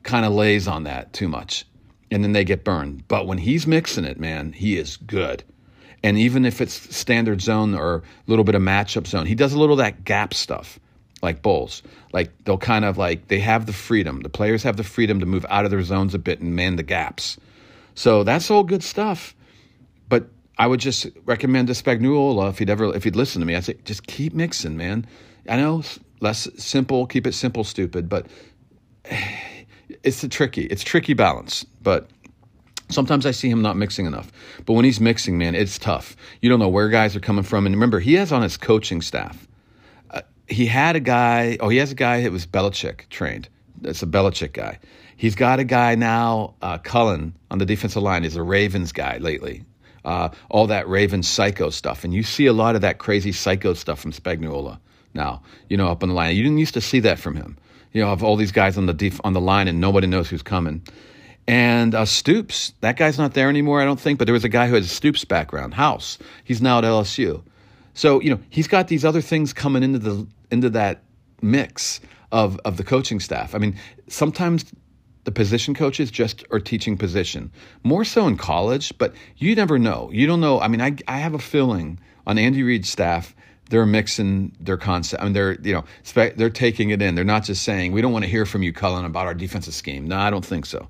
kind 0.02 0.24
of 0.24 0.32
lays 0.32 0.68
on 0.68 0.84
that 0.84 1.12
too 1.12 1.28
much 1.28 1.64
and 2.12 2.22
then 2.22 2.32
they 2.32 2.44
get 2.44 2.62
burned. 2.62 3.08
But 3.08 3.26
when 3.26 3.38
he's 3.38 3.66
mixing 3.66 4.04
it, 4.04 4.20
man, 4.20 4.52
he 4.52 4.76
is 4.76 4.98
good. 4.98 5.42
And 6.04 6.18
even 6.18 6.44
if 6.44 6.60
it's 6.60 6.94
standard 6.94 7.40
zone 7.40 7.74
or 7.74 7.96
a 7.96 8.02
little 8.26 8.44
bit 8.44 8.54
of 8.54 8.60
matchup 8.60 9.06
zone, 9.06 9.24
he 9.24 9.34
does 9.34 9.54
a 9.54 9.58
little 9.58 9.74
of 9.74 9.78
that 9.78 10.04
gap 10.04 10.34
stuff 10.34 10.78
like 11.22 11.40
Bowles. 11.40 11.82
Like 12.12 12.30
they'll 12.44 12.58
kind 12.58 12.84
of 12.84 12.98
like 12.98 13.28
they 13.28 13.38
have 13.40 13.66
the 13.66 13.72
freedom. 13.72 14.20
The 14.20 14.28
players 14.28 14.62
have 14.64 14.76
the 14.76 14.84
freedom 14.84 15.20
to 15.20 15.26
move 15.26 15.46
out 15.48 15.64
of 15.64 15.70
their 15.70 15.82
zones 15.82 16.14
a 16.14 16.18
bit 16.18 16.40
and 16.40 16.54
man 16.54 16.76
the 16.76 16.82
gaps. 16.82 17.38
So 17.94 18.24
that's 18.24 18.50
all 18.50 18.64
good 18.64 18.82
stuff. 18.82 19.34
But 20.08 20.28
I 20.58 20.66
would 20.66 20.80
just 20.80 21.06
recommend 21.24 21.68
to 21.68 21.74
Spagnuolo 21.74 22.50
if 22.50 22.58
he'd 22.58 22.70
ever 22.70 22.94
if 22.94 23.04
he'd 23.04 23.16
listen 23.16 23.40
to 23.40 23.46
me, 23.46 23.54
I'd 23.54 23.64
say 23.64 23.76
just 23.84 24.06
keep 24.06 24.34
mixing, 24.34 24.76
man. 24.76 25.06
I 25.48 25.56
know 25.56 25.82
less 26.20 26.48
simple, 26.56 27.06
keep 27.06 27.26
it 27.26 27.34
simple, 27.34 27.64
stupid, 27.64 28.08
but 28.08 28.26
it's 30.02 30.22
a 30.24 30.28
tricky, 30.28 30.64
it's 30.66 30.82
tricky 30.82 31.14
balance, 31.14 31.64
but 31.82 32.08
sometimes 32.88 33.26
I 33.26 33.30
see 33.30 33.48
him 33.48 33.62
not 33.62 33.76
mixing 33.76 34.06
enough. 34.06 34.30
But 34.66 34.74
when 34.74 34.84
he's 34.84 35.00
mixing, 35.00 35.38
man, 35.38 35.54
it's 35.54 35.78
tough. 35.78 36.16
You 36.40 36.48
don't 36.48 36.58
know 36.58 36.68
where 36.68 36.88
guys 36.88 37.16
are 37.16 37.20
coming 37.20 37.44
from. 37.44 37.66
And 37.66 37.74
remember, 37.74 38.00
he 38.00 38.14
has 38.14 38.32
on 38.32 38.42
his 38.42 38.56
coaching 38.56 39.02
staff. 39.02 39.48
He 40.48 40.66
had 40.66 40.96
a 40.96 41.00
guy. 41.00 41.56
Oh, 41.60 41.68
he 41.68 41.78
has 41.78 41.92
a 41.92 41.96
guy 41.96 42.22
that 42.22 42.32
was 42.32 42.46
Belichick 42.46 43.08
trained. 43.08 43.48
That's 43.80 44.02
a 44.02 44.06
Belichick 44.06 44.52
guy. 44.52 44.78
He's 45.16 45.34
got 45.34 45.60
a 45.60 45.64
guy 45.64 45.94
now, 45.94 46.54
uh, 46.62 46.78
Cullen, 46.78 47.34
on 47.50 47.58
the 47.58 47.66
defensive 47.66 48.02
line. 48.02 48.24
He's 48.24 48.36
a 48.36 48.42
Ravens 48.42 48.92
guy 48.92 49.18
lately. 49.18 49.64
Uh, 50.04 50.30
all 50.50 50.66
that 50.66 50.88
Ravens 50.88 51.28
psycho 51.28 51.70
stuff, 51.70 52.02
and 52.02 52.12
you 52.12 52.24
see 52.24 52.46
a 52.46 52.52
lot 52.52 52.74
of 52.74 52.80
that 52.80 52.98
crazy 52.98 53.30
psycho 53.30 53.72
stuff 53.72 54.00
from 54.00 54.10
Spagnuolo 54.10 54.80
now. 55.14 55.42
You 55.68 55.76
know, 55.76 55.88
up 55.88 56.02
on 56.02 56.08
the 56.08 56.14
line. 56.14 56.34
You 56.34 56.42
didn't 56.42 56.58
used 56.58 56.74
to 56.74 56.80
see 56.80 57.00
that 57.00 57.20
from 57.20 57.36
him 57.36 57.56
you 57.92 58.02
know, 58.02 58.08
have 58.08 58.22
all 58.22 58.36
these 58.36 58.52
guys 58.52 58.78
on 58.78 58.86
the 58.86 58.94
def- 58.94 59.20
on 59.24 59.32
the 59.32 59.40
line 59.40 59.68
and 59.68 59.80
nobody 59.80 60.06
knows 60.06 60.28
who's 60.28 60.42
coming. 60.42 60.82
And 61.46 61.94
uh, 61.94 62.04
Stoops, 62.04 62.72
that 62.80 62.96
guy's 62.96 63.18
not 63.18 63.34
there 63.34 63.48
anymore, 63.48 63.82
I 63.82 63.84
don't 63.84 64.00
think. 64.00 64.18
But 64.18 64.26
there 64.26 64.32
was 64.32 64.44
a 64.44 64.48
guy 64.48 64.68
who 64.68 64.74
has 64.74 64.86
a 64.86 64.88
Stoops 64.88 65.24
background, 65.24 65.74
House. 65.74 66.18
He's 66.44 66.62
now 66.62 66.78
at 66.78 66.84
LSU. 66.84 67.42
So 67.94 68.20
you 68.20 68.30
know, 68.30 68.40
he's 68.50 68.68
got 68.68 68.88
these 68.88 69.04
other 69.04 69.20
things 69.20 69.52
coming 69.52 69.82
into 69.82 69.98
the 69.98 70.26
into 70.50 70.70
that 70.70 71.02
mix 71.40 72.00
of 72.30 72.58
of 72.64 72.76
the 72.76 72.84
coaching 72.84 73.20
staff. 73.20 73.54
I 73.54 73.58
mean, 73.58 73.78
sometimes 74.08 74.64
the 75.24 75.32
position 75.32 75.74
coaches 75.74 76.10
just 76.10 76.44
are 76.50 76.58
teaching 76.60 76.96
position 76.96 77.52
more 77.84 78.04
so 78.04 78.26
in 78.26 78.36
college, 78.36 78.92
but 78.98 79.14
you 79.36 79.54
never 79.54 79.78
know. 79.78 80.10
You 80.12 80.26
don't 80.26 80.40
know. 80.40 80.60
I 80.60 80.68
mean, 80.68 80.80
I 80.80 80.96
I 81.06 81.18
have 81.18 81.34
a 81.34 81.38
feeling 81.38 81.98
on 82.26 82.38
Andy 82.38 82.62
Reid's 82.62 82.88
staff 82.88 83.34
they're 83.70 83.86
mixing 83.86 84.54
their 84.60 84.76
concept. 84.76 85.22
I 85.22 85.24
mean, 85.24 85.32
they're 85.32 85.60
you 85.60 85.72
know 85.72 85.84
they're 86.14 86.50
taking 86.50 86.90
it 86.90 87.00
in. 87.00 87.14
They're 87.14 87.24
not 87.24 87.44
just 87.44 87.62
saying 87.62 87.92
we 87.92 88.02
don't 88.02 88.12
want 88.12 88.24
to 88.24 88.30
hear 88.30 88.46
from 88.46 88.62
you, 88.62 88.72
Cullen, 88.72 89.04
about 89.04 89.26
our 89.26 89.34
defensive 89.34 89.74
scheme. 89.74 90.06
No, 90.06 90.18
I 90.18 90.30
don't 90.30 90.44
think 90.44 90.66
so. 90.66 90.88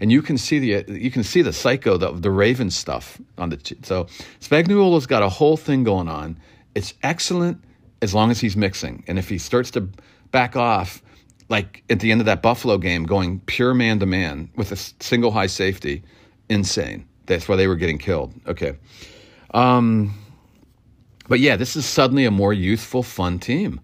And 0.00 0.10
you 0.10 0.22
can 0.22 0.36
see 0.36 0.58
the 0.58 0.92
you 0.92 1.10
can 1.10 1.22
see 1.22 1.42
the 1.42 1.52
psycho 1.52 1.96
the, 1.96 2.12
the 2.12 2.30
Raven 2.30 2.70
stuff 2.70 3.20
on 3.38 3.50
the 3.50 3.76
so 3.82 4.04
Spagnuolo's 4.40 5.06
got 5.06 5.22
a 5.22 5.28
whole 5.28 5.56
thing 5.56 5.84
going 5.84 6.08
on. 6.08 6.38
It's 6.74 6.94
excellent 7.02 7.62
as 8.02 8.14
long 8.14 8.30
as 8.30 8.40
he's 8.40 8.56
mixing, 8.56 9.04
and 9.06 9.18
if 9.18 9.28
he 9.28 9.38
starts 9.38 9.70
to 9.72 9.88
back 10.32 10.56
off, 10.56 11.02
like 11.48 11.84
at 11.88 12.00
the 12.00 12.10
end 12.10 12.20
of 12.20 12.26
that 12.26 12.42
Buffalo 12.42 12.78
game, 12.78 13.04
going 13.04 13.40
pure 13.40 13.74
man 13.74 14.00
to 14.00 14.06
man 14.06 14.50
with 14.56 14.72
a 14.72 14.76
single 14.76 15.30
high 15.30 15.46
safety, 15.46 16.02
insane. 16.48 17.06
That's 17.26 17.48
why 17.48 17.56
they 17.56 17.68
were 17.68 17.76
getting 17.76 17.98
killed. 17.98 18.34
Okay. 18.46 18.76
Um, 19.52 20.14
but 21.28 21.40
yeah, 21.40 21.56
this 21.56 21.76
is 21.76 21.86
suddenly 21.86 22.24
a 22.24 22.30
more 22.30 22.52
youthful, 22.52 23.02
fun 23.02 23.38
team. 23.38 23.80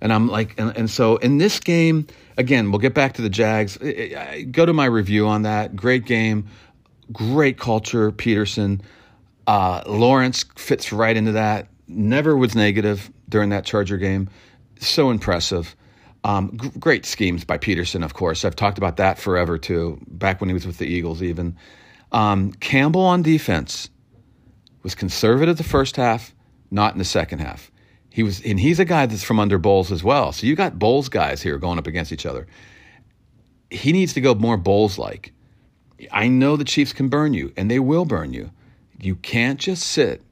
And 0.00 0.12
I'm 0.12 0.28
like, 0.28 0.54
and, 0.58 0.76
and 0.76 0.90
so 0.90 1.16
in 1.16 1.38
this 1.38 1.60
game, 1.60 2.06
again, 2.36 2.70
we'll 2.70 2.78
get 2.78 2.94
back 2.94 3.14
to 3.14 3.22
the 3.22 3.30
Jags. 3.30 3.78
i 3.82 4.42
Go 4.50 4.66
to 4.66 4.72
my 4.72 4.84
review 4.84 5.26
on 5.26 5.42
that. 5.42 5.74
Great 5.74 6.04
game, 6.04 6.46
great 7.12 7.58
culture, 7.58 8.12
Pederson. 8.12 8.80
Uh, 9.46 9.82
Lawrence 9.86 10.44
fits 10.56 10.92
right 10.92 11.16
into 11.16 11.32
that. 11.32 11.68
Never 11.88 12.36
was 12.36 12.54
negative 12.54 13.10
during 13.28 13.50
that 13.50 13.64
Charger 13.64 13.96
game. 13.96 14.28
So 14.78 15.10
impressive. 15.10 15.74
Um, 16.24 16.58
g- 16.60 16.70
great 16.78 17.04
schemes 17.04 17.44
by 17.44 17.58
Pederson, 17.58 18.04
of 18.04 18.14
course. 18.14 18.44
I've 18.44 18.56
talked 18.56 18.78
about 18.78 18.96
that 18.96 19.18
forever 19.18 19.58
too, 19.58 20.00
back 20.08 20.40
when 20.40 20.48
he 20.48 20.54
was 20.54 20.66
with 20.66 20.78
the 20.78 20.86
Eagles, 20.86 21.22
even. 21.22 21.56
Um, 22.12 22.52
Campbell 22.52 23.02
on 23.02 23.22
defense 23.22 23.90
was 24.82 24.94
conservative 24.94 25.56
the 25.56 25.64
first 25.64 25.96
half, 25.96 26.33
not 26.74 26.92
in 26.92 26.98
the 26.98 27.04
second 27.04 27.38
half. 27.38 27.70
He 28.10 28.22
was, 28.22 28.42
and 28.42 28.60
he's 28.60 28.78
a 28.78 28.84
guy 28.84 29.06
that's 29.06 29.22
from 29.22 29.40
under 29.40 29.58
Bowles 29.58 29.90
as 29.90 30.04
well. 30.04 30.32
So 30.32 30.46
you 30.46 30.54
got 30.54 30.78
Bowles 30.78 31.08
guys 31.08 31.40
here 31.40 31.56
going 31.58 31.78
up 31.78 31.86
against 31.86 32.12
each 32.12 32.26
other. 32.26 32.46
He 33.70 33.92
needs 33.92 34.12
to 34.14 34.20
go 34.20 34.34
more 34.34 34.56
Bowles 34.56 34.98
like. 34.98 35.32
I 36.12 36.28
know 36.28 36.56
the 36.56 36.64
Chiefs 36.64 36.92
can 36.92 37.08
burn 37.08 37.32
you, 37.32 37.52
and 37.56 37.70
they 37.70 37.78
will 37.78 38.04
burn 38.04 38.32
you. 38.32 38.50
You 39.00 39.16
can't 39.16 39.58
just 39.58 39.84
sit 39.84 40.22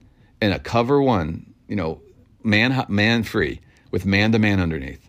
in 0.40 0.52
a 0.52 0.58
cover 0.58 1.00
one, 1.00 1.54
you 1.68 1.76
know, 1.76 2.00
man 2.42 2.84
man 2.88 3.22
free 3.22 3.60
with 3.90 4.04
man 4.04 4.32
to 4.32 4.38
man 4.38 4.60
underneath. 4.60 5.08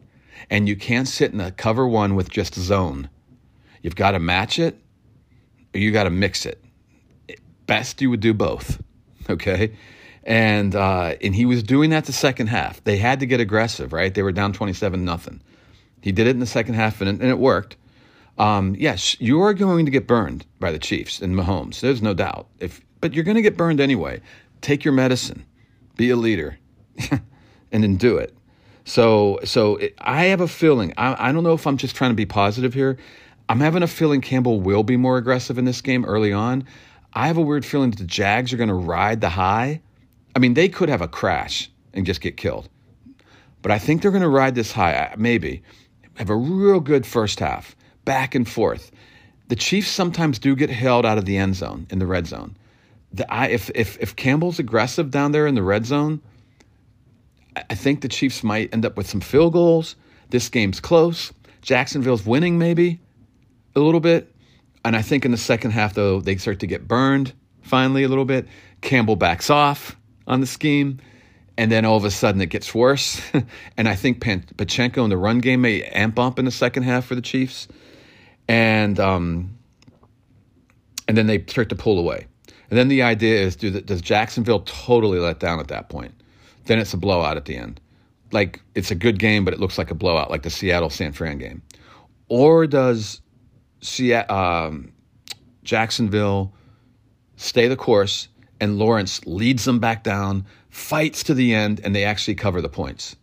And 0.50 0.68
you 0.68 0.76
can't 0.76 1.08
sit 1.08 1.34
in 1.34 1.42
a 1.42 1.52
cover 1.52 1.88
one 1.88 2.16
with 2.16 2.30
just 2.30 2.56
zone. 2.56 3.10
You've 3.82 3.96
got 3.96 4.12
to 4.12 4.20
match 4.20 4.60
it 4.60 4.78
or 5.74 5.80
you 5.80 5.92
got 5.92 6.04
to 6.04 6.10
mix 6.10 6.46
it. 6.46 6.64
Best 7.66 8.02
you 8.02 8.10
would 8.10 8.20
do 8.20 8.34
both. 8.34 8.82
Okay. 9.30 9.78
And 10.24 10.76
uh, 10.76 11.16
and 11.22 11.36
he 11.36 11.46
was 11.46 11.64
doing 11.64 11.90
that 11.90 12.06
the 12.06 12.14
second 12.14 12.48
half. 12.48 12.84
They 12.84 12.98
had 12.98 13.20
to 13.20 13.26
get 13.26 13.40
aggressive, 13.40 13.92
right? 13.92 14.14
They 14.14 14.24
were 14.24 14.32
down 14.32 14.54
27 14.54 15.04
nothing. 15.04 15.42
He 16.02 16.12
did 16.12 16.28
it 16.28 16.32
in 16.32 16.40
the 16.40 16.46
second 16.46 16.76
half 16.76 17.02
and 17.02 17.10
it, 17.10 17.22
and 17.22 17.30
it 17.30 17.40
worked. 17.40 17.76
Um, 18.38 18.76
yes, 18.80 19.20
you 19.20 19.42
are 19.42 19.54
going 19.54 19.86
to 19.86 19.92
get 19.92 20.08
burned 20.08 20.46
by 20.60 20.72
the 20.72 20.80
Chiefs 20.80 21.22
and 21.22 21.36
Mahomes. 21.36 21.82
There's 21.82 22.02
no 22.02 22.14
doubt. 22.14 22.48
If 22.60 22.82
but 23.04 23.14
you're 23.14 23.26
going 23.26 23.36
to 23.36 23.42
get 23.42 23.58
burned 23.58 23.82
anyway. 23.82 24.22
Take 24.62 24.86
your 24.86 24.94
medicine. 24.94 25.46
Be 25.98 26.10
a 26.10 26.16
leader. 26.16 26.58
and 27.12 27.84
then 27.84 27.98
do 27.98 28.18
it. 28.18 28.34
So, 28.86 29.40
so 29.44 29.76
it, 29.76 29.94
I 30.00 30.26
have 30.26 30.40
a 30.40 30.48
feeling. 30.48 30.94
I, 30.98 31.30
I 31.30 31.32
don't 31.34 31.44
know 31.44 31.54
if 31.54 31.68
I'm 31.68 31.76
just 31.76 31.98
trying 31.98 32.12
to 32.12 32.16
be 32.16 32.26
positive 32.26 32.74
here. 32.74 32.98
I'm 33.50 33.60
having 33.60 33.84
a 33.84 33.88
feeling 33.88 34.22
Campbell 34.22 34.62
will 34.62 34.84
be 34.84 34.96
more 34.96 35.18
aggressive 35.18 35.58
in 35.58 35.66
this 35.66 35.82
game 35.82 36.06
early 36.06 36.32
on. 36.32 36.66
I 37.14 37.28
have 37.28 37.38
a 37.38 37.42
weird 37.42 37.66
feeling 37.66 37.90
that 37.90 38.00
the 38.00 38.06
Jags 38.06 38.54
are 38.54 38.58
going 38.58 38.70
to 38.70 38.74
ride 38.74 39.20
the 39.20 39.30
high. 39.30 39.82
I 40.36 40.40
mean, 40.40 40.54
they 40.54 40.70
could 40.70 40.90
have 40.90 41.02
a 41.02 41.08
crash 41.08 41.70
and 41.94 42.06
just 42.06 42.22
get 42.22 42.38
killed, 42.38 42.70
but 43.62 43.72
I 43.72 43.80
think 43.80 44.02
they're 44.02 44.12
going 44.12 44.24
to 44.24 44.30
ride 44.30 44.56
this 44.56 44.72
high. 44.72 44.96
Uh, 44.96 45.16
maybe 45.18 45.64
have 46.16 46.30
a 46.30 46.36
real 46.36 46.80
good 46.80 47.06
first 47.06 47.40
half, 47.40 47.76
back 48.06 48.36
and 48.36 48.48
forth. 48.48 48.92
The 49.48 49.56
Chiefs 49.56 49.90
sometimes 49.90 50.40
do 50.40 50.56
get 50.56 50.70
held 50.70 51.06
out 51.06 51.18
of 51.18 51.26
the 51.26 51.38
end 51.38 51.56
zone 51.56 51.88
in 51.90 52.00
the 52.00 52.08
red 52.08 52.28
zone. 52.28 52.58
The, 53.12 53.32
I, 53.32 53.48
if 53.48 53.70
if 53.76 53.98
if 54.00 54.16
Campbell's 54.16 54.60
aggressive 54.60 55.12
down 55.12 55.32
there 55.32 55.46
in 55.46 55.56
the 55.56 55.64
red 55.64 55.86
zone, 55.86 56.22
I 57.56 57.76
think 57.76 58.02
the 58.02 58.08
Chiefs 58.08 58.44
might 58.44 58.74
end 58.74 58.86
up 58.86 58.98
with 58.98 59.08
some 59.08 59.22
field 59.22 59.54
goals. 59.54 59.96
This 60.30 60.50
game's 60.50 60.80
close. 60.80 61.32
Jacksonville's 61.62 62.26
winning 62.26 62.58
maybe 62.58 63.00
a 63.76 63.80
little 63.80 64.00
bit. 64.00 64.34
And 64.86 64.96
I 64.96 65.02
think 65.02 65.24
in 65.24 65.32
the 65.32 65.38
second 65.38 65.72
half, 65.72 65.94
though, 65.94 66.20
they 66.20 66.36
start 66.38 66.60
to 66.60 66.68
get 66.68 66.88
burned 66.88 67.34
finally 67.62 68.04
a 68.04 68.10
little 68.10 68.26
bit. 68.26 68.48
Campbell 68.82 69.16
backs 69.16 69.50
off 69.50 69.96
on 70.28 70.42
the 70.42 70.48
scheme. 70.48 71.00
And 71.58 71.72
then 71.72 71.86
all 71.86 71.98
of 71.98 72.06
a 72.06 72.12
sudden 72.12 72.42
it 72.42 72.48
gets 72.48 72.74
worse. 72.74 73.22
and 73.78 73.88
I 73.88 73.96
think 73.96 74.22
Pacheco 74.58 75.04
in 75.04 75.10
the 75.10 75.18
run 75.18 75.40
game 75.40 75.62
may 75.62 75.84
amp 75.84 76.18
up 76.18 76.40
in 76.40 76.46
the 76.46 76.52
second 76.52 76.84
half 76.84 77.06
for 77.06 77.16
the 77.16 77.22
Chiefs. 77.22 77.68
And 78.48 79.00
um, 79.00 79.58
and 81.08 81.18
then 81.18 81.28
they 81.28 81.44
start 81.46 81.70
to 81.70 81.76
pull 81.76 82.00
away. 82.00 82.26
And 82.70 82.80
then 82.80 82.88
the 82.88 83.04
idea 83.04 83.40
is 83.40 83.56
do 83.56 83.70
the, 83.70 83.82
does 83.82 84.02
Jacksonville 84.02 84.62
totally 84.62 85.20
let 85.20 85.40
down 85.40 85.60
at 85.60 85.68
that 85.68 85.90
point? 85.90 86.14
then 86.66 86.80
it's 86.80 86.94
a 86.94 86.98
blowout 86.98 87.38
at 87.38 87.46
the 87.46 87.56
end. 87.56 87.80
Like 88.32 88.62
it's 88.76 88.92
a 88.92 88.96
good 88.96 89.20
game, 89.20 89.46
but 89.46 89.54
it 89.54 89.60
looks 89.60 89.78
like 89.78 89.92
a 89.92 89.96
blowout, 89.96 90.32
like 90.32 90.44
the 90.44 90.50
Seattle 90.50 90.90
San 90.90 91.14
Fran 91.14 91.38
game. 91.38 91.62
Or 92.30 92.66
does 92.66 93.22
Seattle, 93.82 94.36
um, 94.36 94.94
Jacksonville 95.64 96.54
stay 97.36 97.68
the 97.68 97.76
course 97.76 98.28
and 98.60 98.78
Lawrence 98.78 99.26
leads 99.26 99.66
them 99.66 99.80
back 99.80 100.04
down, 100.04 100.46
fights 100.70 101.24
to 101.24 101.34
the 101.34 101.54
end, 101.54 101.82
and 101.84 101.96
they 101.96 102.04
actually 102.04 102.36
cover 102.36 102.62
the 102.62 102.70
points? 102.70 103.16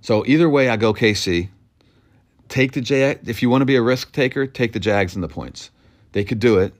So 0.00 0.24
either 0.26 0.48
way, 0.48 0.68
I 0.68 0.76
go 0.76 0.92
KC. 0.92 1.48
Take 2.48 2.72
the 2.72 2.80
Jag. 2.80 3.28
If 3.28 3.42
you 3.42 3.48
want 3.50 3.62
to 3.62 3.66
be 3.66 3.76
a 3.76 3.82
risk 3.82 4.12
taker, 4.12 4.46
take 4.46 4.72
the 4.72 4.80
Jags 4.80 5.14
and 5.14 5.24
the 5.24 5.28
points. 5.28 5.70
They 6.12 6.24
could 6.24 6.38
do 6.38 6.58
it, 6.58 6.74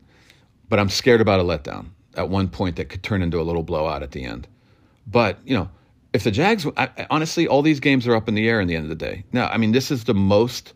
but 0.69 0.79
I'm 0.79 0.91
scared 0.91 1.21
about 1.21 1.41
a 1.41 1.43
letdown 1.43 1.87
at 2.17 2.29
one 2.29 2.49
point 2.49 2.77
that 2.77 2.89
could 2.89 3.03
turn 3.03 3.23
into 3.23 3.41
a 3.41 3.43
little 3.43 3.63
blowout 3.63 4.03
at 4.03 4.13
the 4.13 4.25
end. 4.25 4.47
But 5.07 5.39
you 5.45 5.57
know 5.57 5.71
if 6.15 6.23
the 6.23 6.31
Jags, 6.31 6.65
I, 6.77 7.07
honestly, 7.11 7.49
all 7.49 7.61
these 7.61 7.81
games 7.81 8.07
are 8.07 8.15
up 8.15 8.29
in 8.29 8.35
the 8.35 8.49
air 8.49 8.61
in 8.61 8.69
the 8.69 8.77
end 8.77 8.85
of 8.85 8.89
the 8.89 9.05
day. 9.05 9.25
Now, 9.33 9.49
I 9.49 9.57
mean, 9.57 9.73
this 9.73 9.91
is 9.91 10.05
the 10.05 10.15
most, 10.15 10.73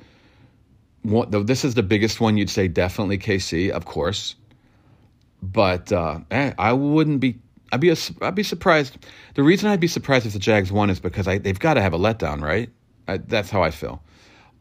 this 1.04 1.64
is 1.64 1.74
the 1.74 1.82
biggest 1.84 2.20
one 2.20 2.36
you'd 2.36 2.50
say 2.50 2.66
definitely 2.66 3.18
KC, 3.18 3.70
of 3.70 3.84
course. 3.84 4.34
But 5.42 5.92
uh, 5.92 6.20
eh, 6.30 6.52
I 6.58 6.72
wouldn't 6.72 7.20
be, 7.20 7.38
I'd 7.72 7.80
be, 7.80 7.90
a, 7.90 7.96
I'd 8.22 8.34
be 8.34 8.42
surprised. 8.42 8.98
The 9.34 9.42
reason 9.42 9.70
I'd 9.70 9.80
be 9.80 9.88
surprised 9.88 10.26
if 10.26 10.32
the 10.32 10.38
Jags 10.38 10.72
won 10.72 10.90
is 10.90 11.00
because 11.00 11.28
I, 11.28 11.38
they've 11.38 11.58
got 11.58 11.74
to 11.74 11.82
have 11.82 11.92
a 11.94 11.98
letdown, 11.98 12.42
right? 12.42 12.70
I, 13.06 13.18
that's 13.18 13.50
how 13.50 13.62
I 13.62 13.70
feel. 13.70 14.02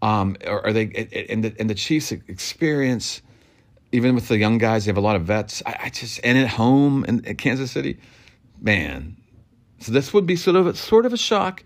Um, 0.02 0.38
are, 0.46 0.66
are 0.66 0.74
they, 0.74 1.28
and 1.30 1.44
the, 1.44 1.56
and 1.60 1.70
the 1.70 1.76
Chiefs' 1.76 2.12
experience, 2.12 3.22
even 3.92 4.14
with 4.14 4.28
the 4.28 4.38
young 4.38 4.60
guys, 4.60 4.86
they 4.86 4.90
have 4.90 4.98
a 4.98 5.02
lot 5.02 5.16
of 5.16 5.24
vets. 5.24 5.64
I, 5.66 5.78
I 5.84 5.90
just, 5.90 6.20
and 6.24 6.38
at 6.38 6.48
home 6.48 7.04
in, 7.06 7.26
in 7.26 7.36
Kansas 7.38 7.72
City, 7.72 8.00
man, 8.62 9.18
so 9.80 9.92
this 9.92 10.14
would 10.14 10.26
be 10.26 10.36
sort 10.36 10.56
of 10.56 10.68
a, 10.68 10.76
sort 10.76 11.06
of 11.06 11.14
a 11.14 11.18
shock, 11.18 11.64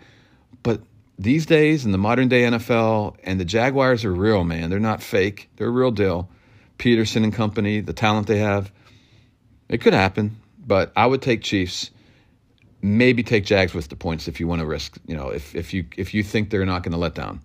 but 0.64 0.82
these 1.18 1.46
days 1.46 1.86
in 1.86 1.92
the 1.92 1.98
modern 1.98 2.28
day 2.28 2.44
NFL 2.44 3.16
and 3.24 3.40
the 3.40 3.46
Jaguars 3.46 4.04
are 4.06 4.12
real, 4.12 4.44
man. 4.44 4.70
They're 4.70 4.80
not 4.80 5.04
fake. 5.04 5.50
They're 5.56 5.68
a 5.68 5.72
real 5.72 5.92
deal. 5.92 6.30
Pederson 6.80 7.24
and 7.24 7.34
company, 7.34 7.80
the 7.80 7.94
talent 7.94 8.28
they 8.28 8.40
have, 8.40 8.72
it 9.72 9.82
could 9.82 9.94
happen. 9.94 10.38
But 10.66 10.92
I 10.96 11.08
would 11.08 11.22
take 11.22 11.42
Chiefs. 11.42 11.90
Maybe 12.84 13.24
take 13.24 13.46
Jags 13.46 13.74
with 13.74 13.90
the 13.90 13.96
points 13.96 14.28
if 14.28 14.40
you 14.40 14.48
want 14.48 14.60
to 14.60 14.66
risk. 14.66 14.98
You 15.08 15.16
know, 15.16 15.30
if 15.30 15.56
if 15.56 15.74
you 15.74 15.86
if 15.98 16.14
you 16.14 16.24
think 16.24 16.50
they're 16.50 16.66
not 16.66 16.84
going 16.84 16.94
to 16.94 16.98
let 16.98 17.16
down. 17.16 17.42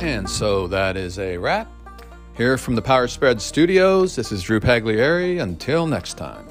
And 0.00 0.28
so 0.28 0.68
that 0.68 0.96
is 0.96 1.18
a 1.18 1.36
wrap. 1.38 1.70
Here 2.36 2.56
from 2.56 2.76
the 2.76 2.82
Power 2.82 3.08
Spread 3.08 3.42
Studios, 3.42 4.14
this 4.16 4.30
is 4.32 4.42
Drew 4.42 4.60
Pagliari. 4.60 5.40
Until 5.40 5.86
next 5.86 6.14
time. 6.14 6.46